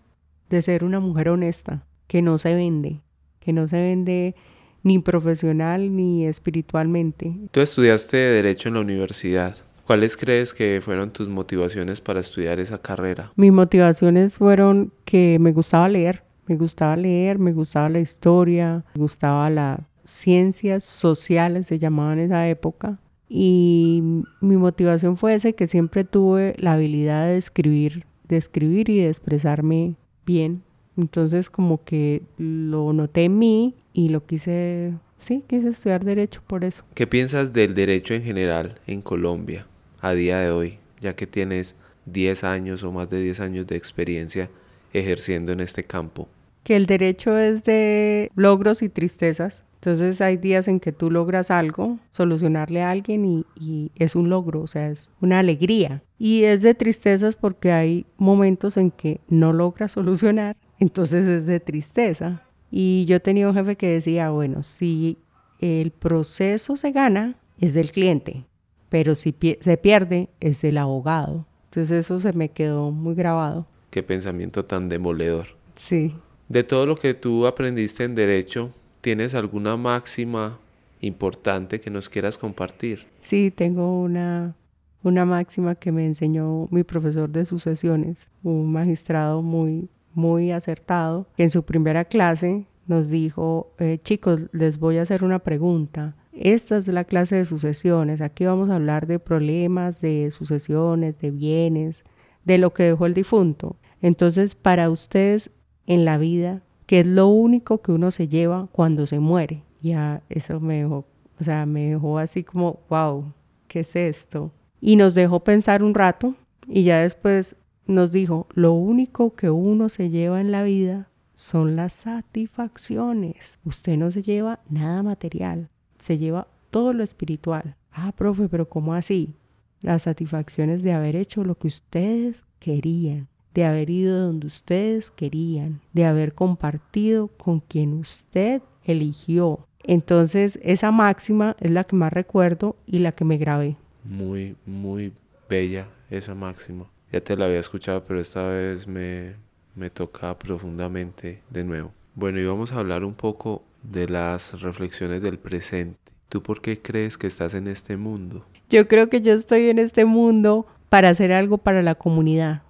de 0.50 0.62
ser 0.62 0.86
una 0.86 1.02
mujer 1.02 1.28
honesta, 1.28 1.84
que 2.08 2.22
no 2.22 2.38
se 2.38 2.56
vende, 2.56 3.02
que 3.42 3.52
no 3.52 3.68
se 3.68 3.82
vende 3.82 4.36
ni 4.84 5.00
profesional 5.00 5.96
ni 5.96 6.26
espiritualmente. 6.26 7.34
Tú 7.52 7.62
estudiaste 7.62 8.18
Derecho 8.18 8.68
en 8.70 8.76
la 8.76 8.82
universidad. 8.82 9.58
¿Cuáles 9.86 10.16
crees 10.16 10.54
que 10.54 10.82
fueron 10.84 11.12
tus 11.12 11.28
motivaciones 11.28 12.00
para 12.00 12.22
estudiar 12.22 12.60
esa 12.60 12.78
carrera? 12.78 13.32
Mis 13.36 13.52
motivaciones 13.52 14.38
fueron 14.38 14.94
que 15.04 15.38
me 15.40 15.52
gustaba 15.52 15.90
leer, 15.90 16.24
me 16.48 16.56
gustaba 16.56 16.96
leer, 16.96 17.38
me 17.38 17.52
gustaba 17.52 17.90
la 17.90 18.00
historia, 18.00 18.86
me 18.94 19.02
gustaba 19.02 19.50
las 19.50 19.80
ciencias 20.06 20.84
sociales, 20.86 21.68
se 21.68 21.80
llamaban 21.80 22.20
en 22.20 22.26
esa 22.26 22.48
época. 22.48 23.00
Y 23.28 24.04
mi 24.42 24.58
motivación 24.58 25.18
fue 25.18 25.36
ese, 25.36 25.54
que 25.54 25.68
siempre 25.68 26.04
tuve 26.04 26.56
la 26.58 26.74
habilidad 26.74 27.28
de 27.28 27.38
escribir, 27.38 28.06
de 28.28 28.38
escribir 28.38 28.90
y 28.90 29.00
de 29.00 29.10
expresarme 29.10 29.96
bien. 30.26 30.64
Entonces 30.96 31.50
como 31.50 31.84
que 31.84 32.22
lo 32.38 32.94
noté 32.94 33.26
en 33.26 33.40
mí 33.40 33.76
y 33.94 34.10
lo 34.10 34.26
quise, 34.26 34.94
sí, 35.20 35.44
quise 35.48 35.70
estudiar 35.70 36.04
derecho 36.04 36.42
por 36.46 36.66
eso. 36.66 36.84
¿Qué 36.96 37.08
piensas 37.08 37.54
del 37.54 37.76
derecho 37.76 38.14
en 38.14 38.24
general 38.24 38.80
en 38.88 39.02
Colombia 39.02 39.68
a 40.02 40.14
día 40.14 40.40
de 40.40 40.50
hoy, 40.50 40.80
ya 41.00 41.16
que 41.16 41.28
tienes 41.28 41.76
10 42.08 42.44
años 42.44 42.84
o 42.84 42.92
más 42.92 43.10
de 43.10 43.22
10 43.22 43.40
años 43.40 43.68
de 43.68 43.78
experiencia 43.78 44.50
ejerciendo 44.92 45.52
en 45.52 45.60
este 45.60 45.84
campo? 45.84 46.28
Que 46.64 46.76
el 46.76 46.86
derecho 46.86 47.38
es 47.38 47.64
de 47.64 48.32
logros 48.36 48.82
y 48.82 48.90
tristezas. 48.90 49.64
Entonces 49.76 50.22
hay 50.22 50.38
días 50.38 50.70
en 50.70 50.80
que 50.80 50.94
tú 50.94 51.12
logras 51.12 51.52
algo, 51.52 52.00
solucionarle 52.14 52.82
a 52.84 52.90
alguien 52.90 53.26
y, 53.26 53.46
y, 53.60 53.92
es 53.96 54.16
un 54.16 54.30
logro, 54.30 54.62
o 54.62 54.68
sea, 54.68 54.90
es 54.90 55.12
una 55.20 55.40
alegría. 55.40 56.04
Y 56.18 56.46
es 56.46 56.62
de 56.62 56.74
tristezas 56.74 57.36
porque 57.36 57.74
hay 57.74 58.06
momentos 58.16 58.78
en 58.78 58.92
que 58.92 59.20
no 59.28 59.52
logras 59.52 59.92
solucionar, 59.94 60.56
entonces 60.80 61.26
es 61.26 61.46
de 61.46 61.60
tristeza. 61.60 62.44
Y 62.76 63.06
yo 63.06 63.22
tenía 63.22 63.48
un 63.48 63.54
jefe 63.54 63.76
que 63.76 63.88
decía, 63.88 64.32
bueno, 64.32 64.64
si 64.64 65.20
el 65.60 65.92
proceso 65.92 66.76
se 66.76 66.92
gana, 66.92 67.36
es 67.60 67.76
del 67.76 67.92
cliente, 67.92 68.46
pero 68.90 69.14
si 69.14 69.36
se 69.62 69.78
pierde, 69.78 70.30
es 70.40 70.64
del 70.64 70.80
abogado. 70.80 71.46
Entonces 71.66 71.92
eso 71.92 72.20
se 72.20 72.34
me 72.34 72.50
quedó 72.50 72.90
muy 72.90 73.14
grabado. 73.14 73.68
Qué 73.92 74.02
pensamiento 74.02 74.66
tan 74.66 74.90
demoledor. 74.90 75.50
Sí. 75.76 76.16
De 76.50 76.64
todo 76.64 76.88
lo 76.88 76.96
que 76.96 77.14
tú 77.14 77.46
aprendiste 77.46 78.06
en 78.06 78.16
derecho, 78.16 78.72
¿tienes 79.02 79.36
alguna 79.36 79.78
máxima 79.78 80.58
importante 81.00 81.80
que 81.80 81.92
nos 81.92 82.10
quieras 82.10 82.40
compartir? 82.40 83.06
Sí, 83.20 83.52
tengo 83.52 84.02
una, 84.02 84.56
una 85.04 85.26
máxima 85.26 85.76
que 85.76 85.92
me 85.92 86.08
enseñó 86.08 86.68
mi 86.72 86.84
profesor 86.84 87.30
de 87.30 87.46
sucesiones, 87.46 88.32
un 88.42 88.72
magistrado 88.72 89.44
muy 89.44 89.90
muy 90.14 90.52
acertado, 90.52 91.28
que 91.36 91.44
en 91.44 91.50
su 91.50 91.64
primera 91.64 92.06
clase 92.06 92.66
nos 92.88 93.10
dijo, 93.10 93.74
eh, 93.80 94.00
chicos, 94.04 94.42
les 94.52 94.80
voy 94.80 94.98
a 94.98 95.04
hacer 95.04 95.24
una 95.24 95.40
pregunta. 95.40 96.16
Esta 96.32 96.78
es 96.78 96.88
la 96.88 97.04
clase 97.04 97.36
de 97.36 97.46
sucesiones. 97.46 98.22
Aquí 98.22 98.46
vamos 98.46 98.70
a 98.70 98.76
hablar 98.76 99.08
de 99.08 99.20
problemas, 99.20 100.02
de 100.02 100.32
sucesiones, 100.32 101.20
de 101.20 101.32
bienes, 101.32 102.04
de 102.44 102.58
lo 102.58 102.74
que 102.74 102.84
dejó 102.84 103.06
el 103.06 103.14
difunto. 103.14 103.78
Entonces, 104.02 104.56
para 104.56 104.90
ustedes 104.90 105.52
en 105.86 106.06
la 106.06 106.18
vida, 106.18 106.62
¿qué 106.86 107.02
es 107.02 107.08
lo 107.08 107.28
único 107.28 107.82
que 107.82 107.92
uno 107.92 108.12
se 108.12 108.28
lleva 108.28 108.68
cuando 108.72 109.06
se 109.06 109.20
muere? 109.20 109.64
Ya 109.82 110.24
eso 110.30 110.60
me 110.60 110.80
dejó, 110.80 111.06
o 111.40 111.44
sea, 111.44 111.66
me 111.66 111.90
dejó 111.92 112.18
así 112.18 112.44
como, 112.44 112.80
wow, 112.90 113.32
¿qué 113.68 113.82
es 113.82 113.96
esto? 113.96 114.52
Y 114.82 114.96
nos 114.96 115.14
dejó 115.14 115.42
pensar 115.44 115.84
un 115.84 115.94
rato 115.94 116.36
y 116.68 116.84
ya 116.84 117.00
después 117.00 117.56
nos 117.86 118.12
dijo, 118.12 118.48
lo 118.54 118.74
único 118.74 119.36
que 119.36 119.50
uno 119.50 119.90
se 119.90 120.10
lleva 120.10 120.42
en 120.42 120.52
la 120.52 120.64
vida 120.64 121.10
son 121.36 121.76
las 121.76 121.94
satisfacciones. 121.94 123.60
Usted 123.66 123.98
no 123.98 124.12
se 124.12 124.22
lleva 124.22 124.60
nada 124.70 125.04
material, 125.04 125.70
se 126.00 126.18
lleva 126.18 126.48
todo 126.70 126.94
lo 126.94 127.04
espiritual. 127.04 127.76
Ah, 127.92 128.12
profe, 128.12 128.50
pero 128.50 128.68
¿cómo 128.68 128.94
así? 128.94 129.36
Las 129.82 130.04
satisfacciones 130.04 130.82
de 130.84 130.94
haber 130.94 131.16
hecho 131.16 131.44
lo 131.44 131.56
que 131.56 131.68
ustedes 131.68 132.46
querían, 132.60 133.28
de 133.54 133.66
haber 133.66 133.90
ido 133.90 134.20
donde 134.20 134.48
ustedes 134.48 135.12
querían, 135.12 135.82
de 135.92 136.06
haber 136.06 136.34
compartido 136.34 137.28
con 137.28 137.60
quien 137.60 137.94
usted 137.94 138.62
eligió. 138.84 139.68
Entonces, 139.84 140.60
esa 140.64 140.92
máxima 140.92 141.56
es 141.60 141.72
la 141.72 141.84
que 141.84 141.96
más 141.96 142.14
recuerdo 142.14 142.78
y 142.86 143.00
la 143.00 143.12
que 143.12 143.26
me 143.26 143.38
grabé. 143.38 143.76
Muy, 144.04 144.56
muy 144.66 145.14
bella 145.50 145.88
esa 146.10 146.34
máxima. 146.36 146.86
Ya 147.12 147.22
te 147.22 147.36
la 147.36 147.46
había 147.46 147.60
escuchado, 147.60 148.04
pero 148.06 148.20
esta 148.20 148.48
vez 148.48 148.88
me, 148.88 149.36
me 149.76 149.90
toca 149.90 150.38
profundamente 150.38 151.42
de 151.50 151.64
nuevo. 151.64 151.92
Bueno, 152.16 152.40
y 152.40 152.46
vamos 152.46 152.72
a 152.72 152.80
hablar 152.80 153.04
un 153.04 153.14
poco 153.14 153.64
de 153.82 154.08
las 154.08 154.62
reflexiones 154.62 155.22
del 155.22 155.40
presente. 155.40 155.98
¿Tú 156.30 156.42
por 156.42 156.62
qué 156.62 156.82
crees 156.82 157.18
que 157.18 157.28
estás 157.28 157.54
en 157.54 157.68
este 157.68 157.98
mundo? 157.98 158.46
Yo 158.70 158.88
creo 158.88 159.10
que 159.10 159.22
yo 159.22 159.34
estoy 159.34 159.70
en 159.70 159.80
este 159.80 160.06
mundo 160.06 160.66
para 160.90 161.10
hacer 161.10 161.32
algo 161.34 161.58
para 161.58 161.82
la 161.82 161.96
comunidad, 161.96 162.64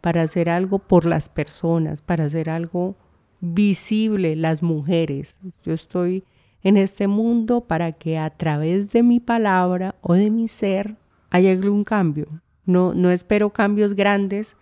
para 0.00 0.22
hacer 0.22 0.48
algo 0.48 0.78
por 0.78 1.04
las 1.04 1.28
personas, 1.28 2.02
para 2.02 2.24
hacer 2.24 2.50
algo 2.50 2.96
visible, 3.40 4.36
las 4.36 4.62
mujeres. 4.62 5.36
Yo 5.62 5.74
estoy 5.74 6.24
en 6.62 6.76
este 6.76 7.06
mundo 7.06 7.62
para 7.62 7.92
que 7.92 8.18
a 8.18 8.30
través 8.30 8.90
de 8.90 9.02
mi 9.02 9.20
palabra 9.20 9.94
o 10.00 10.14
de 10.14 10.30
mi 10.30 10.48
ser 10.48 10.96
haya 11.30 11.52
un 11.70 11.84
cambio. 11.84 12.26
No, 12.64 12.94
no 12.94 13.10
espero 13.10 13.50
cambios 13.50 13.94
grandes, 13.94 14.56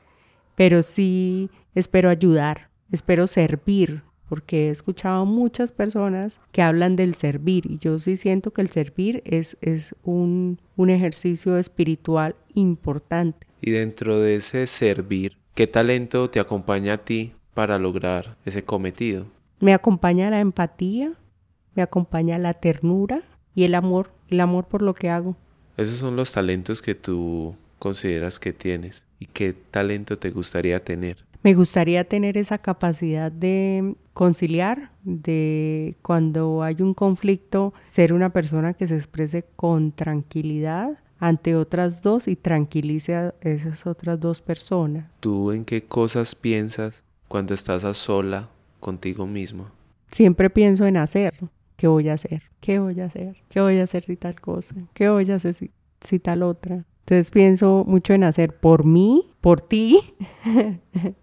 pero 0.57 0.83
sí 0.83 1.49
espero 1.75 2.11
ayudar, 2.11 2.71
espero 2.91 3.27
servir, 3.27 4.03
porque 4.29 4.69
he 4.69 4.71
escuchado 4.71 5.27
muchas 5.27 5.73
personas 5.73 6.41
que 6.53 6.63
hablan 6.63 6.97
del 6.97 7.15
servir 7.15 7.71
y 7.71 7.79
yo 7.79 7.99
sí 7.99 8.17
siento 8.17 8.53
que 8.53 8.63
el 8.63 8.71
servir 8.71 9.23
es, 9.27 9.59
es 9.61 9.95
un, 10.03 10.59
un 10.77 10.91
ejercicio 10.91 11.59
espiritual 11.59 12.35
importante. 12.55 13.47
Y 13.61 13.73
dentro 13.73 14.19
de 14.21 14.37
ese 14.37 14.67
servir, 14.67 15.37
¿qué 15.55 15.67
talento 15.67 16.31
te 16.31 16.41
acompaña 16.41 16.95
a 16.95 16.99
ti 16.99 17.33
para 17.53 17.79
lograr 17.79 18.37
ese 18.47 18.65
cometido? 18.65 19.27
Me 19.61 19.75
acompaña 19.75 20.31
la 20.31 20.41
empatía, 20.41 21.13
me 21.75 21.83
acompaña 21.83 22.39
la 22.39 22.55
ternura 22.55 23.23
y 23.55 23.65
el 23.65 23.75
amor, 23.75 24.13
el 24.29 24.41
amor 24.41 24.67
por 24.67 24.81
lo 24.83 24.95
que 24.95 25.11
hago. 25.11 25.37
Esos 25.77 25.99
son 25.99 26.17
los 26.17 26.33
talentos 26.33 26.81
que 26.81 26.95
tú 26.95 27.55
consideras 27.79 28.39
que 28.39 28.53
tienes 28.53 29.03
y 29.19 29.27
qué 29.27 29.53
talento 29.53 30.17
te 30.17 30.31
gustaría 30.31 30.85
tener? 30.85 31.25
Me 31.43 31.55
gustaría 31.55 32.05
tener 32.05 32.39
esa 32.39 32.59
capacidad 32.59 33.33
de 33.33 33.97
conciliar, 34.13 34.93
de 35.03 35.97
cuando 36.03 36.63
hay 36.63 36.81
un 36.81 36.95
conflicto, 36.95 37.75
ser 37.89 38.13
una 38.13 38.33
persona 38.33 38.75
que 38.75 38.87
se 38.87 38.97
exprese 38.97 39.45
con 39.57 39.91
tranquilidad 39.91 40.99
ante 41.19 41.57
otras 41.57 42.01
dos 42.03 42.29
y 42.29 42.37
tranquilice 42.37 43.15
a 43.15 43.35
esas 43.41 43.87
otras 43.87 44.21
dos 44.21 44.41
personas. 44.41 45.11
¿Tú 45.21 45.53
en 45.53 45.65
qué 45.65 45.83
cosas 45.83 46.35
piensas 46.35 47.03
cuando 47.29 47.55
estás 47.55 47.85
a 47.85 47.95
sola 47.95 48.49
contigo 48.79 49.27
mismo? 49.27 49.67
Siempre 50.11 50.51
pienso 50.51 50.87
en 50.87 50.97
hacer. 50.97 51.35
¿Qué 51.77 51.89
voy 51.89 52.09
a 52.09 52.15
hacer? 52.15 52.43
¿Qué 52.61 52.79
voy 52.79 53.01
a 53.01 53.07
hacer? 53.07 53.37
¿Qué 53.49 53.61
voy 53.61 53.79
a 53.79 53.85
hacer 53.85 54.05
si 54.05 54.17
tal 54.17 54.41
cosa? 54.41 54.77
¿Qué 54.95 55.09
voy 55.09 55.29
a 55.31 55.37
hacer 55.37 55.55
si, 55.55 55.71
si 56.01 56.19
tal 56.21 56.45
otra? 56.45 56.85
Entonces 57.01 57.31
pienso 57.31 57.85
mucho 57.87 58.13
en 58.13 58.23
hacer 58.23 58.57
por 58.57 58.85
mí, 58.85 59.31
por 59.41 59.61
ti, 59.61 60.01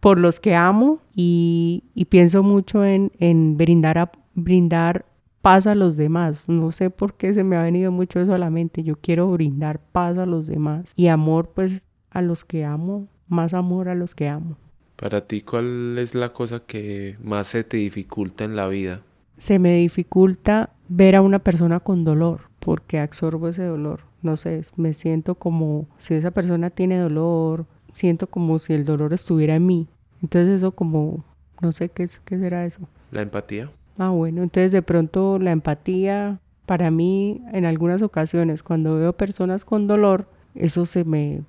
por 0.00 0.18
los 0.18 0.38
que 0.38 0.54
amo 0.54 1.00
y, 1.14 1.82
pienso 2.10 2.42
mucho 2.42 2.84
en, 2.84 3.10
brindar, 3.56 4.12
brindar 4.34 5.06
paz 5.40 5.66
a 5.66 5.74
los 5.74 5.96
demás. 5.96 6.48
No 6.48 6.72
sé 6.72 6.90
por 6.90 7.14
qué 7.14 7.32
se 7.32 7.42
me 7.42 7.56
ha 7.56 7.62
venido 7.62 7.90
mucho 7.90 8.20
eso 8.20 8.34
a 8.34 8.38
la 8.38 8.50
mente. 8.50 8.82
Yo 8.82 8.96
quiero 8.96 9.30
brindar 9.30 9.80
paz 9.80 10.18
a 10.18 10.26
los 10.26 10.46
demás 10.46 10.92
y 10.94 11.06
amor 11.06 11.52
pues 11.54 11.82
a 12.10 12.20
los 12.20 12.44
que 12.44 12.66
amo, 12.66 13.08
más 13.28 13.54
amor 13.54 13.88
a 13.88 13.94
los 13.94 14.14
que 14.14 14.28
amo. 14.28 14.58
Para 14.96 15.22
ti, 15.22 15.40
¿cuál 15.40 15.96
es 15.98 16.14
la 16.14 16.32
cosa 16.32 16.60
que 16.60 17.16
más 17.22 17.48
se 17.48 17.64
te 17.64 17.78
dificulta 17.78 18.44
en 18.44 18.56
la 18.56 18.68
vida? 18.68 19.00
Se 19.38 19.58
me 19.58 19.74
dificulta 19.76 20.70
ver 20.88 21.16
a 21.16 21.22
una 21.22 21.38
persona 21.38 21.80
con 21.80 22.04
dolor 22.04 22.42
porque 22.60 22.98
absorbo 22.98 23.48
ese 23.48 23.64
dolor. 23.64 24.00
No 24.22 24.36
sé, 24.36 24.62
me 24.76 24.94
siento 24.94 25.34
como 25.34 25.88
si 25.98 26.14
esa 26.14 26.30
persona 26.30 26.70
tiene 26.70 26.98
dolor, 26.98 27.66
siento 27.94 28.26
como 28.26 28.58
si 28.58 28.74
el 28.74 28.84
dolor 28.84 29.12
estuviera 29.12 29.56
en 29.56 29.66
mí. 29.66 29.88
Entonces 30.22 30.56
eso 30.56 30.72
como, 30.72 31.24
no 31.60 31.72
sé 31.72 31.88
qué, 31.88 32.02
es, 32.02 32.18
qué 32.20 32.38
será 32.38 32.66
eso. 32.66 32.80
La 33.10 33.22
empatía. 33.22 33.70
Ah, 33.98 34.10
bueno, 34.10 34.42
entonces 34.42 34.72
de 34.72 34.82
pronto 34.82 35.38
la 35.38 35.52
empatía, 35.52 36.40
para 36.66 36.90
mí, 36.90 37.42
en 37.52 37.64
algunas 37.64 38.02
ocasiones, 38.02 38.62
cuando 38.62 38.96
veo 38.96 39.12
personas 39.12 39.64
con 39.64 39.86
dolor, 39.86 40.28
eso 40.54 40.86
se 40.86 41.04
me, 41.04 41.42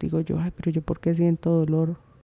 digo 0.00 0.20
yo, 0.20 0.38
ay, 0.40 0.52
pero 0.56 0.70
yo 0.70 0.82
por 0.82 1.00
qué 1.00 1.14
siento 1.14 1.50
dolor. 1.50 1.96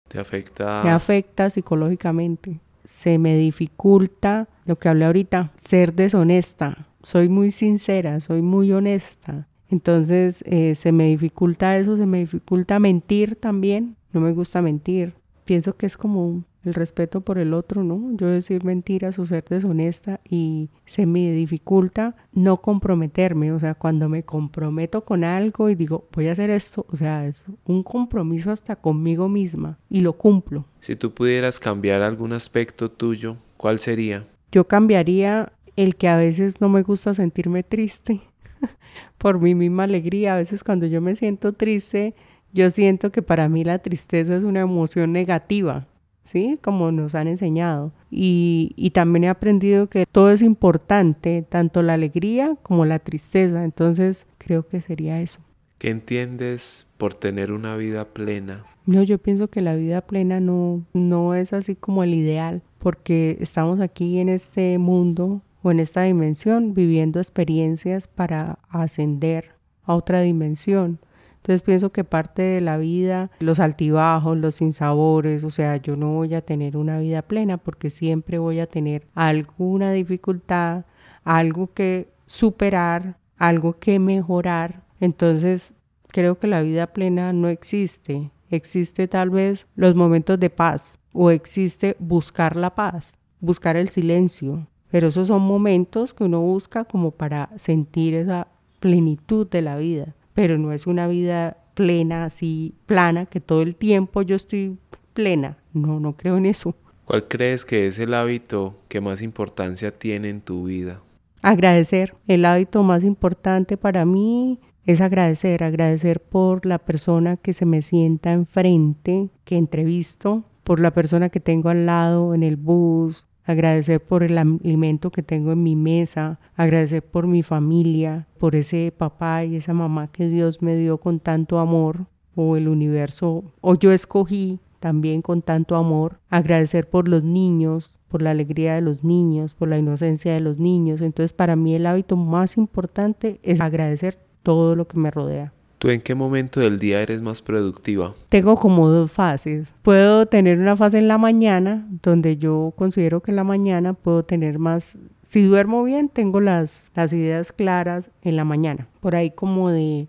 ¿Te 0.09 0.19
afecta? 0.19 0.81
Me 0.83 0.89
afecta 0.89 1.49
psicológicamente. 1.49 2.59
Se 2.83 3.17
me 3.17 3.35
dificulta, 3.35 4.47
lo 4.65 4.77
que 4.77 4.89
hablé 4.89 5.05
ahorita, 5.05 5.51
ser 5.57 5.93
deshonesta. 5.93 6.87
Soy 7.01 7.29
muy 7.29 7.51
sincera, 7.51 8.19
soy 8.19 8.41
muy 8.41 8.71
honesta. 8.71 9.47
Entonces 9.69 10.43
eh, 10.47 10.75
se 10.75 10.91
me 10.91 11.07
dificulta 11.07 11.77
eso, 11.77 11.97
se 11.97 12.05
me 12.05 12.19
dificulta 12.19 12.79
mentir 12.79 13.35
también. 13.35 13.95
No 14.13 14.21
me 14.21 14.31
gusta 14.31 14.61
mentir. 14.61 15.13
Pienso 15.45 15.75
que 15.75 15.85
es 15.85 15.97
como 15.97 16.43
el 16.65 16.73
respeto 16.73 17.21
por 17.21 17.37
el 17.37 17.53
otro, 17.53 17.83
¿no? 17.83 18.11
Yo 18.17 18.27
decir 18.27 18.63
mentiras 18.63 19.19
o 19.19 19.25
ser 19.25 19.45
deshonesta 19.45 20.19
y 20.27 20.69
se 20.85 21.05
me 21.05 21.31
dificulta 21.31 22.15
no 22.33 22.57
comprometerme, 22.57 23.51
o 23.51 23.59
sea, 23.59 23.75
cuando 23.75 24.09
me 24.09 24.23
comprometo 24.23 25.05
con 25.05 25.23
algo 25.23 25.69
y 25.69 25.75
digo, 25.75 26.07
voy 26.11 26.27
a 26.27 26.31
hacer 26.31 26.49
esto, 26.49 26.85
o 26.89 26.97
sea, 26.97 27.27
es 27.27 27.43
un 27.65 27.83
compromiso 27.83 28.51
hasta 28.51 28.75
conmigo 28.75 29.29
misma 29.29 29.77
y 29.89 30.01
lo 30.01 30.13
cumplo. 30.13 30.65
Si 30.79 30.95
tú 30.95 31.13
pudieras 31.13 31.59
cambiar 31.59 32.01
algún 32.01 32.33
aspecto 32.33 32.89
tuyo, 32.89 33.37
¿cuál 33.57 33.79
sería? 33.79 34.25
Yo 34.51 34.67
cambiaría 34.67 35.53
el 35.75 35.95
que 35.95 36.07
a 36.07 36.17
veces 36.17 36.61
no 36.61 36.69
me 36.69 36.81
gusta 36.81 37.13
sentirme 37.13 37.61
triste 37.61 38.21
por 39.17 39.39
mi 39.39 39.55
misma 39.55 39.83
alegría, 39.83 40.33
a 40.33 40.37
veces 40.37 40.63
cuando 40.63 40.85
yo 40.85 41.01
me 41.01 41.15
siento 41.15 41.53
triste, 41.53 42.13
yo 42.53 42.69
siento 42.69 43.11
que 43.11 43.21
para 43.21 43.49
mí 43.49 43.63
la 43.63 43.79
tristeza 43.79 44.35
es 44.35 44.43
una 44.43 44.61
emoción 44.61 45.11
negativa 45.11 45.87
¿sí? 46.25 46.59
Como 46.61 46.91
nos 46.91 47.15
han 47.15 47.29
enseñado. 47.29 47.93
Y, 48.11 48.73
y, 48.75 48.89
también 48.89 49.23
he 49.23 49.29
aprendido 49.29 49.87
que 49.87 50.05
todo 50.05 50.31
es 50.31 50.41
importante, 50.41 51.45
tanto 51.47 51.81
la 51.81 51.93
alegría 51.93 52.57
como 52.63 52.85
la 52.85 52.99
tristeza. 52.99 53.63
Entonces 53.63 54.27
creo 54.37 54.67
que 54.67 54.81
sería 54.81 55.21
eso. 55.21 55.39
¿Qué 55.77 55.89
entiendes 55.89 56.87
por 56.97 57.13
tener 57.13 57.51
una 57.51 57.77
vida 57.77 58.05
plena? 58.05 58.65
No, 58.85 59.01
yo 59.03 59.17
pienso 59.17 59.47
que 59.47 59.61
la 59.61 59.75
vida 59.75 60.01
plena 60.01 60.39
no, 60.39 60.83
no 60.93 61.33
es 61.35 61.53
así 61.53 61.75
como 61.75 62.03
el 62.03 62.13
ideal, 62.13 62.61
porque 62.79 63.37
estamos 63.39 63.79
aquí 63.79 64.19
en 64.19 64.29
este 64.29 64.77
mundo 64.77 65.41
o 65.65 65.71
en 65.71 65.79
esta 65.79 66.03
dimensión 66.03 66.75
viviendo 66.75 67.19
experiencias 67.19 68.07
para 68.07 68.59
ascender 68.69 69.55
a 69.81 69.95
otra 69.95 70.21
dimensión. 70.21 70.99
Entonces 71.37 71.63
pienso 71.63 71.91
que 71.91 72.03
parte 72.03 72.43
de 72.43 72.61
la 72.61 72.77
vida, 72.77 73.31
los 73.39 73.59
altibajos, 73.59 74.37
los 74.37 74.53
sinsabores, 74.53 75.43
o 75.43 75.49
sea, 75.49 75.77
yo 75.77 75.95
no 75.95 76.13
voy 76.13 76.35
a 76.35 76.41
tener 76.41 76.77
una 76.77 76.99
vida 76.99 77.23
plena 77.23 77.57
porque 77.57 77.89
siempre 77.89 78.37
voy 78.37 78.59
a 78.59 78.67
tener 78.67 79.07
alguna 79.15 79.91
dificultad, 79.91 80.85
algo 81.23 81.73
que 81.73 82.13
superar, 82.27 83.17
algo 83.35 83.79
que 83.79 83.97
mejorar. 83.97 84.83
Entonces 84.99 85.73
creo 86.09 86.37
que 86.37 86.45
la 86.45 86.61
vida 86.61 86.93
plena 86.93 87.33
no 87.33 87.47
existe. 87.49 88.29
Existe 88.51 89.07
tal 89.07 89.31
vez 89.31 89.65
los 89.75 89.95
momentos 89.95 90.39
de 90.39 90.51
paz 90.51 90.99
o 91.11 91.31
existe 91.31 91.95
buscar 91.97 92.55
la 92.55 92.75
paz, 92.75 93.15
buscar 93.39 93.77
el 93.77 93.89
silencio. 93.89 94.67
Pero 94.95 95.09
esos 95.09 95.27
son 95.27 95.41
momentos 95.41 96.13
que 96.13 96.23
uno 96.23 96.39
busca 96.39 96.85
como 96.85 97.11
para 97.11 97.49
sentir 97.57 98.13
esa 98.13 98.47
plenitud 98.79 99.45
de 99.45 99.61
la 99.61 99.75
vida 99.75 100.15
pero 100.35 100.57
no 100.59 100.71
es 100.73 100.85
una 100.85 101.07
vida 101.07 101.57
plena, 101.73 102.25
así 102.25 102.75
plana, 102.85 103.25
que 103.25 103.39
todo 103.39 103.63
el 103.63 103.75
tiempo 103.75 104.21
yo 104.21 104.35
estoy 104.35 104.77
plena. 105.13 105.57
No, 105.73 105.99
no 105.99 106.15
creo 106.15 106.37
en 106.37 106.45
eso. 106.45 106.75
¿Cuál 107.05 107.27
crees 107.27 107.65
que 107.65 107.87
es 107.87 107.97
el 107.97 108.13
hábito 108.13 108.75
que 108.89 109.01
más 109.01 109.21
importancia 109.21 109.97
tiene 109.97 110.29
en 110.29 110.41
tu 110.41 110.65
vida? 110.65 111.01
Agradecer. 111.41 112.15
El 112.27 112.45
hábito 112.45 112.83
más 112.83 113.03
importante 113.03 113.77
para 113.77 114.05
mí 114.05 114.59
es 114.85 114.99
agradecer, 115.01 115.63
agradecer 115.63 116.19
por 116.19 116.65
la 116.65 116.79
persona 116.79 117.37
que 117.37 117.53
se 117.53 117.65
me 117.65 117.81
sienta 117.81 118.33
enfrente, 118.33 119.29
que 119.45 119.55
entrevisto, 119.55 120.43
por 120.63 120.79
la 120.79 120.91
persona 120.91 121.29
que 121.29 121.39
tengo 121.39 121.69
al 121.69 121.85
lado 121.85 122.33
en 122.33 122.43
el 122.43 122.57
bus, 122.57 123.25
agradecer 123.45 124.01
por 124.01 124.23
el 124.23 124.37
alimento 124.37 125.11
que 125.11 125.23
tengo 125.23 125.51
en 125.51 125.63
mi 125.63 125.75
mesa, 125.75 126.39
agradecer 126.55 127.03
por 127.03 127.27
mi 127.27 127.43
familia, 127.43 128.27
por 128.39 128.55
ese 128.55 128.91
papá 128.95 129.45
y 129.45 129.55
esa 129.55 129.73
mamá 129.73 130.07
que 130.11 130.27
Dios 130.27 130.61
me 130.61 130.75
dio 130.75 130.97
con 130.97 131.19
tanto 131.19 131.59
amor, 131.59 132.07
o 132.35 132.57
el 132.57 132.67
universo, 132.67 133.45
o 133.61 133.75
yo 133.75 133.91
escogí 133.91 134.59
también 134.79 135.21
con 135.21 135.41
tanto 135.41 135.75
amor, 135.75 136.19
agradecer 136.29 136.89
por 136.89 137.07
los 137.07 137.23
niños, 137.23 137.91
por 138.09 138.21
la 138.21 138.31
alegría 138.31 138.75
de 138.75 138.81
los 138.81 139.03
niños, 139.03 139.55
por 139.55 139.67
la 139.67 139.77
inocencia 139.77 140.33
de 140.33 140.41
los 140.41 140.59
niños. 140.59 141.01
Entonces 141.01 141.33
para 141.33 141.55
mí 141.55 141.73
el 141.73 141.87
hábito 141.87 142.17
más 142.17 142.57
importante 142.57 143.39
es 143.41 143.61
agradecer 143.61 144.19
todo 144.43 144.75
lo 144.75 144.87
que 144.87 144.97
me 144.97 145.11
rodea. 145.11 145.54
¿Tú 145.85 145.91
en 145.91 146.01
qué 146.01 146.15
momento 146.15 146.61
del 146.61 146.79
día 146.79 146.99
eres 146.99 147.21
más 147.21 147.43
productiva? 147.43 148.15
Tengo 148.29 148.55
como 148.55 148.89
dos 148.89 149.11
fases. 149.11 149.71
Puedo 149.83 150.25
tener 150.25 150.57
una 150.57 150.75
fase 150.75 150.97
en 150.97 151.07
la 151.07 151.19
mañana, 151.19 151.87
donde 152.01 152.37
yo 152.37 152.73
considero 152.75 153.21
que 153.21 153.29
en 153.29 153.35
la 153.35 153.43
mañana 153.43 153.93
puedo 153.93 154.25
tener 154.25 154.57
más... 154.57 154.97
Si 155.21 155.43
duermo 155.43 155.83
bien, 155.83 156.09
tengo 156.09 156.41
las, 156.41 156.91
las 156.95 157.13
ideas 157.13 157.51
claras 157.51 158.09
en 158.23 158.35
la 158.35 158.43
mañana, 158.45 158.87
por 158.99 159.15
ahí 159.15 159.29
como 159.29 159.69
de 159.69 160.07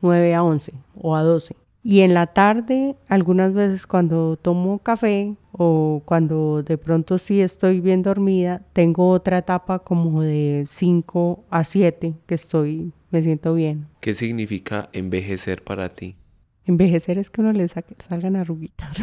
9 0.00 0.34
a 0.34 0.42
11 0.42 0.72
o 0.94 1.14
a 1.14 1.22
12. 1.22 1.54
Y 1.82 2.00
en 2.00 2.14
la 2.14 2.28
tarde, 2.28 2.96
algunas 3.06 3.52
veces 3.52 3.86
cuando 3.86 4.38
tomo 4.38 4.78
café 4.78 5.36
o 5.52 6.00
cuando 6.06 6.62
de 6.62 6.78
pronto 6.78 7.18
sí 7.18 7.42
estoy 7.42 7.80
bien 7.80 8.02
dormida, 8.02 8.62
tengo 8.72 9.10
otra 9.10 9.36
etapa 9.36 9.80
como 9.80 10.22
de 10.22 10.64
5 10.66 11.44
a 11.50 11.64
7 11.64 12.14
que 12.24 12.34
estoy 12.34 12.94
me 13.10 13.22
siento 13.22 13.54
bien. 13.54 13.86
¿Qué 14.00 14.14
significa 14.14 14.88
envejecer 14.92 15.62
para 15.62 15.94
ti? 15.94 16.16
Envejecer 16.64 17.18
es 17.18 17.30
que 17.30 17.40
uno 17.40 17.52
le 17.52 17.66
salgan 17.68 18.36
arruguitas. 18.36 19.02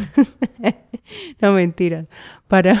no, 1.40 1.52
mentiras. 1.52 2.06
Para... 2.46 2.80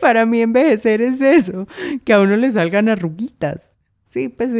para 0.00 0.26
mí 0.26 0.40
envejecer 0.40 1.00
es 1.00 1.20
eso, 1.20 1.68
que 2.04 2.12
a 2.12 2.20
uno 2.20 2.36
le 2.36 2.50
salgan 2.50 2.88
arruguitas. 2.88 3.72
Sí, 4.08 4.28
pues 4.28 4.52